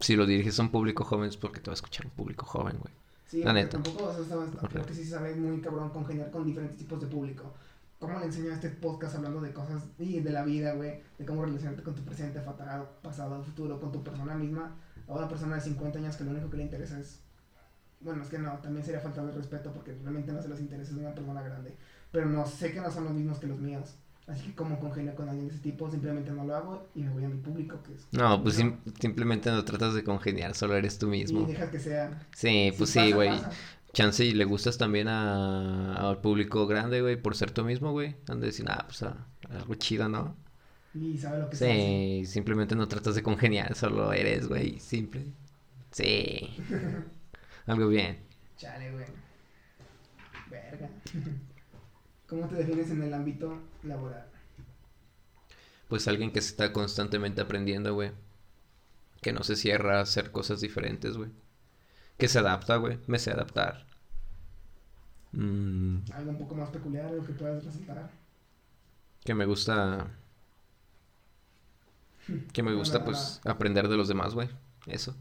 [0.01, 2.47] si lo diriges a un público joven es porque te va a escuchar un público
[2.47, 2.95] joven, güey.
[3.27, 3.71] Sí, la neta.
[3.81, 7.55] tampoco, o sea, creo que sí sabe muy cabrón congeniar con diferentes tipos de público.
[7.99, 11.01] ¿Cómo le enseño este podcast hablando de cosas y de la vida, güey?
[11.19, 12.41] De cómo relacionarte con tu presente,
[13.03, 14.77] pasado, futuro, con tu persona misma.
[15.09, 17.21] A una persona de 50 años que lo único que le interesa es...
[18.01, 20.95] Bueno, es que no, también sería falta de respeto porque realmente no se los intereses
[20.95, 21.75] de una persona grande.
[22.13, 23.95] Pero no, sé que no son los mismos que los míos.
[24.27, 27.11] Así que como congenio con alguien de ese tipo, simplemente no lo hago y me
[27.11, 28.09] voy a mi público, que es...
[28.11, 31.43] No, pues simplemente no tratas de congeniar, solo eres tú mismo.
[31.43, 32.27] Y dejas que sea...
[32.35, 33.31] Sí, pues sí, güey.
[33.97, 38.15] Chance y le gustas también a, al público grande, güey, por ser tú mismo, güey.
[38.29, 40.37] Han de decir, ah, pues algo chido, ¿no?
[40.93, 45.25] Y sabe lo que Sí, simplemente no tratas de congeniar, solo eres, güey, simple.
[45.93, 46.59] Sí.
[47.67, 48.19] algo bien.
[48.59, 49.07] Chale, güey.
[50.51, 50.91] Verga.
[52.29, 54.27] ¿Cómo te defines en el ámbito laboral?
[55.89, 58.11] Pues alguien que está constantemente aprendiendo, güey.
[59.23, 61.31] Que no se cierra a hacer cosas diferentes, güey.
[62.19, 62.99] Que se adapta, güey.
[63.07, 63.87] Me sé adaptar.
[65.33, 65.99] Mm.
[66.13, 68.11] Algo un poco más peculiar, lo que puedas resaltar.
[69.25, 70.09] Que me gusta.
[72.53, 74.49] Que me gusta, pues, aprender de los demás, güey.
[74.87, 75.15] Eso.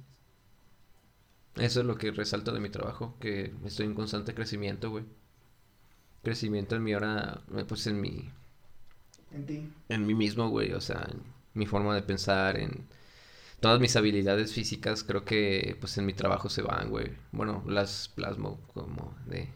[1.56, 3.16] Eso es lo que resalto de mi trabajo.
[3.20, 5.06] Que estoy en constante crecimiento, güey
[6.26, 7.40] crecimiento en mi hora,
[7.70, 8.30] pues en mi...
[9.32, 9.70] En ti.
[9.88, 11.22] En mí mismo, güey, o sea, en
[11.54, 12.86] mi forma de pensar, en
[13.66, 17.14] todas mis habilidades físicas, creo que pues en mi trabajo se van, güey.
[17.32, 19.50] Bueno, las plasmo como de...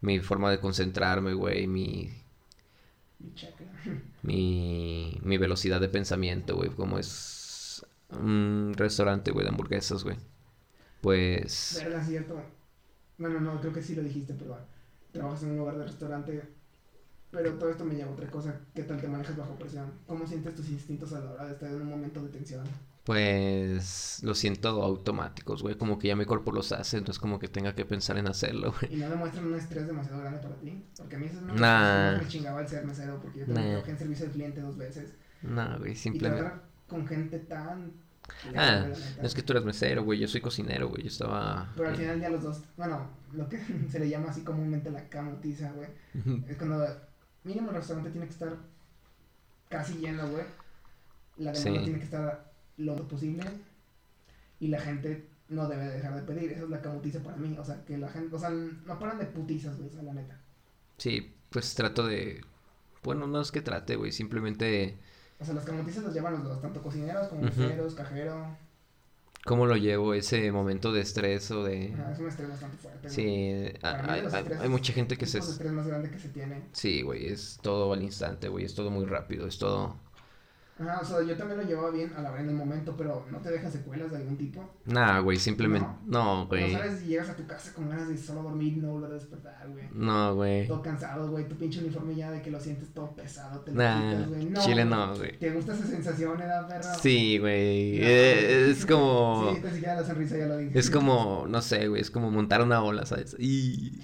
[0.00, 2.10] Mi forma de concentrarme, güey, mi...
[4.22, 10.16] Mi, mi velocidad de pensamiento, güey, como es un restaurante, güey, de hamburguesas, güey.
[11.02, 11.82] Pues...
[11.84, 12.42] ¿Verdad, cierto?
[13.18, 14.56] Bueno, no, creo que sí lo dijiste, pero
[15.12, 16.42] trabajas en un lugar de restaurante,
[17.30, 19.92] pero todo esto me lleva a otra cosa, ¿qué tal te manejas bajo presión?
[20.06, 22.64] ¿Cómo sientes tus instintos a la hora de estar en un momento de tensión?
[23.04, 27.48] Pues lo siento automáticos, güey, como que ya mi cuerpo los hace, entonces como que
[27.48, 28.94] tenga que pensar en hacerlo, güey.
[28.94, 30.84] ¿Y no demuestran un estrés demasiado grande para ti?
[30.96, 32.18] Porque a mí eso no nah.
[32.18, 35.14] me chingaba el ser mesero, porque yo también trabajé en servicio al cliente dos veces.
[35.42, 36.52] No, güey, simplemente...
[36.52, 37.92] Y con gente tan
[38.54, 38.86] Ah,
[39.20, 41.72] no es que tú eres mesero, güey, yo soy cocinero, güey, yo estaba...
[41.76, 43.58] Pero al final ya los dos, bueno, lo que
[43.90, 45.88] se le llama así comúnmente la camutiza, güey,
[46.46, 46.86] es cuando
[47.48, 48.56] mínimo el restaurante tiene que estar
[49.68, 50.44] casi lleno, güey,
[51.38, 53.44] la demanda tiene que estar lo más posible
[54.60, 57.64] y la gente no debe dejar de pedir, esa es la camutiza para mí, o
[57.64, 60.38] sea, que la gente, o sea, no paran de putizas, güey, esa la neta.
[60.98, 62.44] Sí, pues trato de,
[63.02, 64.98] bueno, no es que trate, güey, simplemente
[65.40, 68.56] o sea, las camotizas las llevan los dos, tanto cocineros como uh cajero.
[69.48, 71.86] ¿Cómo lo llevo ese momento de estrés o de...?
[71.86, 73.08] Es un estrés bastante fuerte.
[73.08, 73.22] Sí,
[73.80, 74.22] hay,
[74.60, 75.38] hay, mucha gente que se...
[75.38, 76.64] Es el estrés más grande que se tiene.
[76.72, 79.98] Sí, güey, es todo al instante, güey, es todo muy rápido, es todo...
[80.80, 83.26] Ajá, o sea, yo también lo llevaba bien a la hora en el momento, pero
[83.32, 84.64] ¿no te deja secuelas de algún tipo?
[84.84, 85.88] Nah, güey, simplemente.
[86.06, 86.72] No, güey.
[86.72, 89.10] No, sabes si llegas a tu casa con ganas de solo dormir y no volver
[89.10, 89.88] a despertar, güey.
[89.92, 90.68] No, güey.
[90.68, 91.48] Todo cansado, güey.
[91.48, 94.44] Tu pinche uniforme ya de que lo sientes todo pesado, te lo nah, güey.
[94.44, 94.60] No.
[94.60, 95.36] Chile no, güey.
[95.38, 96.94] ¿Te gusta esa sensación, eh, perra?
[96.94, 98.00] Sí, güey.
[98.00, 99.52] Eh, es como.
[99.54, 100.78] Sí, te siquiera la sonrisa ya lo dije.
[100.78, 102.00] Es como, no sé, güey.
[102.00, 103.34] Es como montar una ola, ¿sabes?
[103.40, 104.00] Y.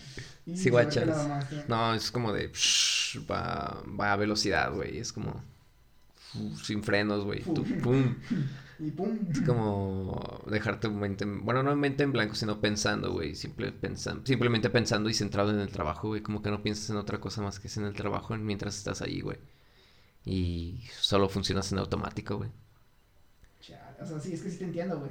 [0.54, 1.28] sí, guachas.
[1.68, 2.50] No, es como de.
[3.30, 4.98] va, va a velocidad, güey.
[4.98, 5.40] Es como
[6.62, 7.42] sin frenos, güey.
[7.42, 8.16] Pum.
[8.78, 9.18] Y pum.
[9.30, 13.34] Es como dejarte mente, bueno, no mente en blanco, sino pensando, güey.
[13.34, 13.72] Simple,
[14.24, 16.22] simplemente pensando y centrado en el trabajo, güey.
[16.22, 19.02] Como que no piensas en otra cosa más que es en el trabajo mientras estás
[19.02, 19.38] ahí, güey.
[20.24, 22.50] Y solo funcionas en automático, güey.
[24.00, 25.10] O sea, sí, es que sí te entiendo, güey.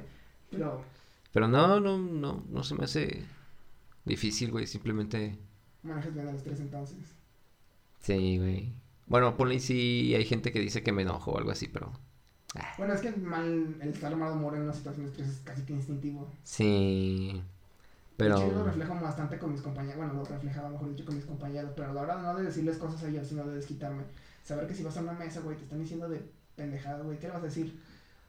[0.50, 0.84] Pero...
[1.32, 3.24] Pero no, no, no, no se me hace
[4.04, 4.66] difícil, güey.
[4.66, 5.36] Simplemente...
[5.82, 6.98] Manejas bien a los tres entonces.
[8.00, 8.72] Sí, güey.
[9.06, 11.92] Bueno, ponle si hay gente que dice que me enojo o algo así, pero.
[12.54, 12.72] Ah.
[12.78, 15.72] Bueno, es que mal, el estar mal humor en una situación de es casi que
[15.72, 16.30] instintivo.
[16.42, 17.42] Sí.
[18.16, 18.38] Pero.
[18.38, 19.96] yo lo reflejo bastante con mis compañeros.
[19.96, 21.72] Bueno, lo reflejaba mejor dicho con mis compañeros.
[21.74, 24.04] Pero la verdad no de decirles cosas a ellos, sino de desquitarme.
[24.42, 26.24] Saber que si vas a una mesa, güey, te están diciendo de
[26.56, 27.18] pendejada, güey.
[27.18, 27.78] ¿Qué le vas a decir?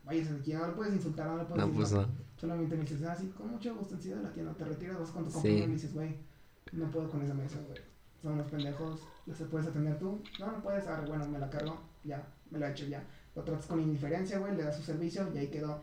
[0.03, 2.07] Vaya, aquí no le puedes insultar, no le puedes no, Pues no.
[2.37, 4.53] Solamente me dices, ah, sí, con mucho gusto, en de la tienda.
[4.53, 6.15] Te retiras, vas con tu compañero y dices, güey,
[6.73, 7.94] no puedo con esa mesa, güey
[8.25, 10.19] son unos pendejos, ¿los puedes atender tú?
[10.39, 13.03] No, no puedes, ah, bueno, me la cargo, ya, me lo he hecho ya.
[13.35, 15.81] Lo tratas con indiferencia, güey, le das su servicio y ahí quedó.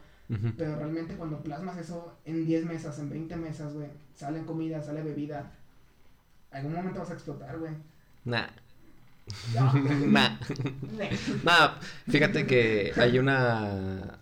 [0.56, 5.02] Pero realmente cuando plasmas eso en 10 mesas, en 20 mesas, güey, sale comida, sale
[5.02, 5.52] bebida,
[6.50, 7.74] algún momento vas a explotar, güey.
[8.24, 8.46] Nah.
[10.06, 10.38] nah.
[11.44, 11.74] nah.
[12.08, 14.18] Fíjate que hay una.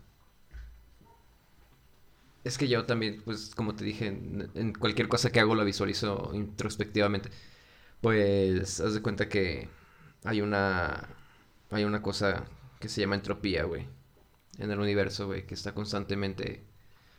[2.43, 6.33] Es que yo también, pues, como te dije, en cualquier cosa que hago la visualizo
[6.35, 7.31] introspectivamente
[8.01, 9.69] pues haz de cuenta que
[10.25, 11.09] hay una
[11.71, 12.45] hay una cosa
[12.81, 13.87] que se llama entropía, güey,
[14.59, 16.65] en el universo, güey, que está constantemente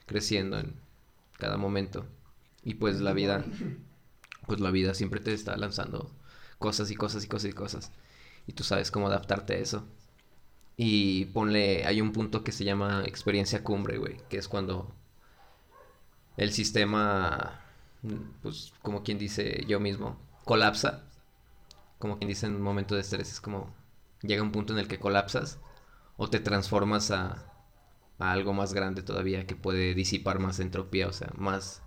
[0.05, 0.75] creciendo en
[1.37, 2.05] cada momento.
[2.63, 3.45] Y pues la vida
[4.47, 6.11] pues la vida siempre te está lanzando
[6.59, 7.91] cosas y cosas y cosas y cosas.
[8.47, 9.85] Y tú sabes cómo adaptarte a eso.
[10.77, 14.93] Y ponle, hay un punto que se llama experiencia cumbre, güey, que es cuando
[16.37, 17.61] el sistema,
[18.41, 20.17] pues como quien dice yo mismo,
[20.51, 21.05] colapsa,
[21.97, 23.73] como quien dice en un momento de estrés, es como
[24.21, 25.61] llega un punto en el que colapsas
[26.17, 27.53] o te transformas a,
[28.19, 31.81] a algo más grande todavía que puede disipar más entropía, o sea, más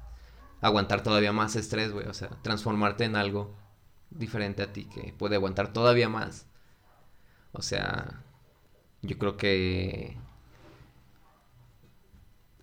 [0.63, 3.55] aguantar todavía más estrés, güey, o sea, transformarte en algo
[4.09, 6.47] diferente a ti que puede aguantar todavía más.
[7.53, 8.25] O sea,
[9.03, 10.17] yo creo que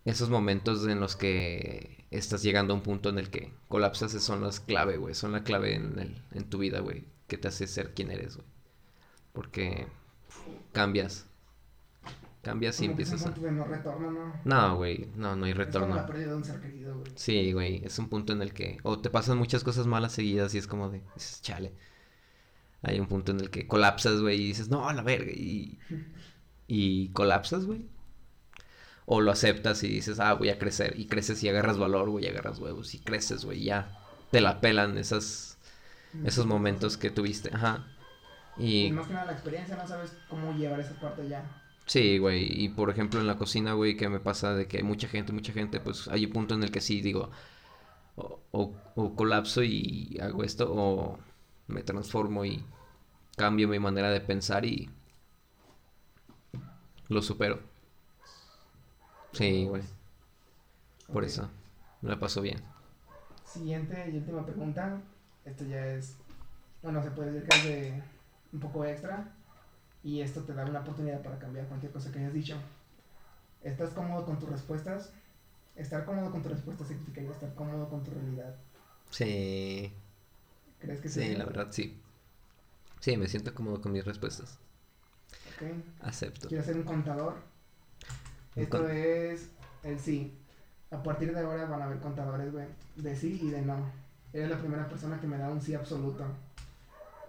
[0.06, 4.42] esos momentos en los que estás llegando a un punto en el que colapsas son
[4.42, 5.14] las clave, güey.
[5.14, 7.06] Son la clave en, el, en tu vida, güey.
[7.28, 8.48] Que te hace ser quien eres, güey.
[9.32, 9.88] Porque
[10.72, 11.28] cambias.
[12.42, 13.30] Cambias y empiezas a...
[13.30, 14.34] no retorno, ¿no?
[14.44, 15.08] No, güey.
[15.16, 15.90] No, no hay retorno.
[15.90, 17.12] Es la pérdida de un ser querido, güey.
[17.16, 17.86] Sí, güey.
[17.86, 18.80] Es un punto en el que...
[18.82, 21.04] O te pasan muchas cosas malas seguidas y es como de...
[21.14, 21.74] Dices, chale.
[22.82, 25.32] Hay un punto en el que colapsas, güey, y dices, no, a la verga.
[25.32, 25.78] Y,
[26.66, 27.91] y colapsas, güey
[29.06, 31.00] o lo aceptas y dices, ah, voy a crecer.
[31.00, 32.94] Y creces y agarras valor, güey, y agarras huevos.
[32.94, 33.98] Y creces, güey, ya.
[34.32, 35.58] Te la pelan esas,
[36.24, 37.50] esos momentos que tuviste.
[37.54, 37.88] Ajá.
[38.58, 38.92] Y...
[38.92, 41.62] más que nada la experiencia, no sabes cómo llevar esa parte ya.
[41.86, 42.46] Sí, güey.
[42.64, 45.34] Y por ejemplo en la cocina, güey, que me pasa de que hay mucha gente,
[45.34, 47.32] mucha gente, pues hay un punto en el que sí digo,
[48.16, 51.20] o, o colapso y hago esto, o
[51.68, 52.64] me transformo y
[53.36, 54.90] cambio mi manera de pensar y
[57.10, 57.71] lo supero.
[59.34, 59.84] Sí, güey.
[61.12, 61.50] Por eso.
[62.02, 62.62] Me la paso bien.
[63.46, 65.02] Siguiente y última pregunta.
[65.46, 66.18] Esto ya es.
[66.82, 68.04] Bueno, se puede decir que es de
[68.54, 69.34] un poco extra.
[70.04, 72.58] Y esto te da una oportunidad para cambiar cualquier cosa que hayas dicho.
[73.62, 75.14] ¿Estás cómodo con tus respuestas?
[75.76, 78.56] Estar cómodo con tus respuestas significaría estar cómodo con tu realidad.
[79.12, 79.94] Sí.
[80.80, 81.22] ¿Crees que sí?
[81.22, 82.02] Sí, la verdad sí.
[83.00, 84.58] Sí, me siento cómodo con mis respuestas.
[85.56, 85.68] Ok.
[86.02, 86.48] Acepto.
[86.48, 87.51] ¿Quieres ser un contador?
[88.56, 89.50] Esto es
[89.84, 90.38] el sí.
[90.92, 93.78] A partir de ahora van a haber contadores, güey, de sí y de no.
[94.34, 96.26] Eres la primera persona que me da un sí absoluto.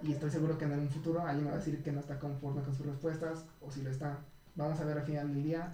[0.03, 2.19] Y estoy seguro que en un futuro alguien me va a decir que no está
[2.19, 4.19] conforme con sus respuestas o si lo está.
[4.57, 5.73] Vamos a ver al final del día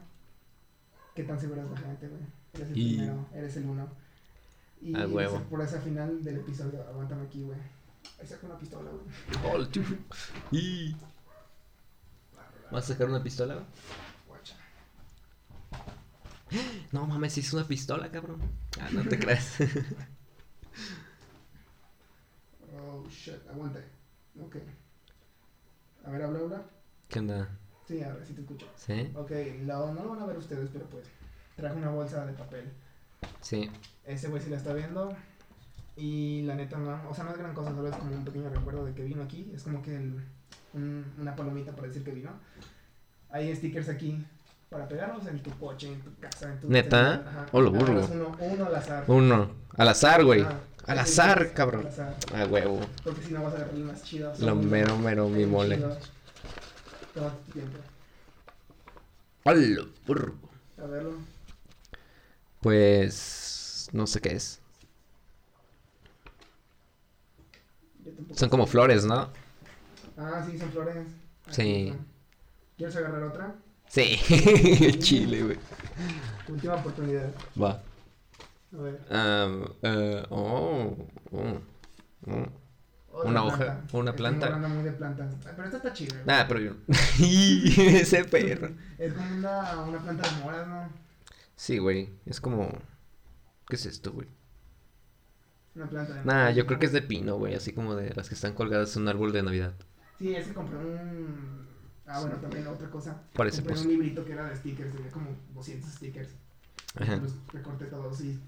[1.14, 2.22] qué tan seguro es la gente, güey.
[2.52, 3.88] Eres el primero, eres el uno.
[4.80, 4.94] Y
[5.50, 7.58] por esa final del episodio, aguántame aquí, güey.
[8.20, 9.02] Ahí saco una pistola, güey.
[10.52, 10.96] y...
[12.70, 13.66] ¿Vas a sacar una pistola, güey?
[16.92, 18.40] No mames, es una pistola, cabrón.
[18.80, 19.58] Ah, no te crees.
[22.78, 23.80] oh shit, aguante.
[24.40, 24.56] Ok.
[26.04, 26.64] A ver, habla, habla.
[27.08, 27.48] ¿Qué onda?
[27.86, 28.66] Sí, ahora sí te escucho.
[28.76, 29.10] Sí.
[29.14, 29.30] Ok,
[29.60, 31.06] no lo van a ver ustedes, pero pues
[31.56, 32.72] traje una bolsa de papel.
[33.42, 33.70] Sí.
[34.04, 35.14] Ese güey sí la está viendo.
[35.96, 38.48] Y la neta, no, o sea, no es gran cosa, solo es como un pequeño
[38.48, 39.50] recuerdo de que vino aquí.
[39.54, 40.24] Es como que el,
[40.74, 42.30] una palomita para decir que vino.
[43.30, 44.24] Hay stickers aquí
[44.68, 46.68] para pegarlos en tu coche, en tu casa, en tu...
[46.68, 47.46] ¿Neta?
[47.52, 48.04] O lo burro.
[48.04, 49.04] Uno, uno al azar.
[49.06, 49.50] Uno.
[49.76, 50.44] Al azar, güey.
[50.86, 51.82] al azar, cabrón.
[51.82, 52.16] Al azar.
[52.34, 52.80] A huevo.
[53.02, 54.40] Porque si no vas a agarrar más chidas.
[54.40, 55.78] Lo mero, mero, mi mole.
[57.14, 57.78] Toma tu tiempo.
[59.44, 60.34] Hola, burro.
[60.82, 61.12] A verlo.
[62.60, 63.88] Pues...
[63.92, 64.60] No sé qué es.
[68.34, 69.30] Son como flores, ¿no?
[70.18, 71.06] Ah, sí, son flores.
[71.50, 71.94] sí.
[72.76, 73.54] ¿Quieres agarrar otra?
[73.88, 74.18] Sí,
[74.98, 75.58] Chile, güey.
[76.48, 77.32] Última oportunidad.
[77.60, 77.82] Va.
[78.72, 79.00] A ver.
[79.10, 80.96] Um, uh, oh,
[81.32, 81.60] oh,
[82.26, 82.68] oh.
[83.24, 84.56] Una hoja, una planta.
[84.56, 85.34] muy de plantas.
[85.42, 86.22] Pero esta está chida.
[86.24, 86.72] Nah, pero yo.
[86.88, 88.70] Ese perro.
[88.98, 90.92] Es como una, una planta de moras, ¿no?
[91.56, 92.10] Sí, güey.
[92.26, 92.70] Es como.
[93.66, 94.28] ¿Qué es esto, güey?
[95.74, 97.54] Una planta de Nah, yo creo que es de pino, güey.
[97.54, 99.74] Así como de las que están colgadas en un árbol de Navidad.
[100.18, 101.67] Sí, ese compré un
[102.08, 103.22] Ah, bueno, también otra cosa.
[103.34, 106.30] Parece Compré un librito que era de stickers, tenía como 200 stickers.
[106.96, 107.16] Ajá.
[107.16, 108.40] Los recorté todos y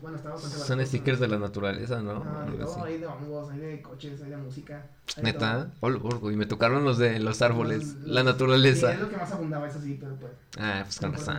[0.00, 2.24] bueno, estaba bastante Son stickers de la naturaleza, ¿no?
[2.24, 4.86] Ah, de todo, hay de hongos, hay de coches, hay de música.
[5.22, 5.70] ¿Neta?
[5.80, 8.88] Oh, y me tocaron los de los árboles, la naturaleza.
[8.88, 10.32] Sí, es lo que más abundaba, eso sí, pero pues.
[10.58, 11.38] Ah, pues con razón.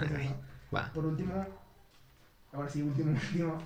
[0.74, 0.91] Va.
[0.93, 1.45] Por último,
[2.53, 3.58] ahora sí, último, último.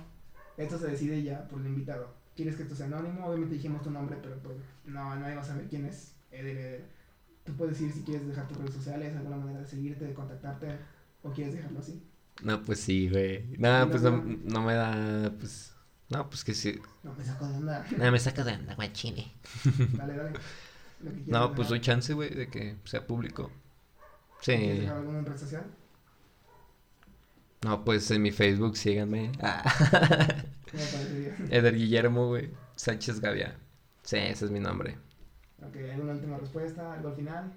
[0.56, 2.12] Esto se decide ya por el invitado.
[2.34, 3.26] ¿Quieres que esto sea anónimo?
[3.26, 6.99] Obviamente dijimos tu nombre, pero pues no, nadie va a saber quién es Eder Eder.
[7.44, 10.78] Tú puedes decir si quieres dejar tus redes sociales, alguna manera de seguirte, de contactarte,
[11.22, 12.02] o quieres dejarlo así.
[12.42, 13.44] No, pues sí, güey.
[13.58, 15.74] No, pues no, no, me da, pues...
[16.08, 16.80] No, pues que sí.
[17.02, 17.86] No, me saco de onda.
[17.96, 19.32] No, me saco de onda, güey, chile.
[19.92, 20.32] dale, dale.
[21.26, 23.50] no, pues doy chance, güey, de que sea público.
[24.40, 24.56] Sí.
[24.56, 25.64] ¿Quieres dejar alguna red social?
[27.62, 29.32] No, pues en mi Facebook síganme.
[29.42, 30.44] Ah.
[31.50, 32.52] Eder Guillermo, güey.
[32.76, 33.58] Sánchez Gavia.
[34.04, 34.98] Sí, ese es mi nombre.
[35.62, 36.94] Ok, ¿alguna última respuesta?
[36.94, 37.52] ¿Algo al final?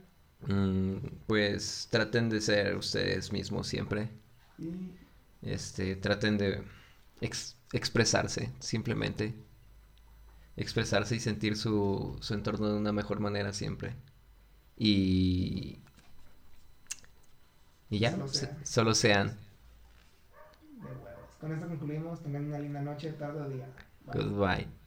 [0.48, 0.98] Mm,
[1.28, 4.10] pues traten de ser ustedes mismos siempre.
[5.42, 6.64] Este, traten de
[7.72, 9.34] expresarse, simplemente.
[10.56, 13.96] Expresarse y sentir su, su entorno de una mejor manera siempre.
[14.78, 15.80] Y.
[17.90, 18.16] Y ya,
[18.64, 19.38] solo sean.
[20.82, 21.38] De huevos.
[21.40, 22.22] Con esto concluimos.
[22.22, 23.68] Tengan una linda noche, tarde o día.
[24.06, 24.83] Goodbye.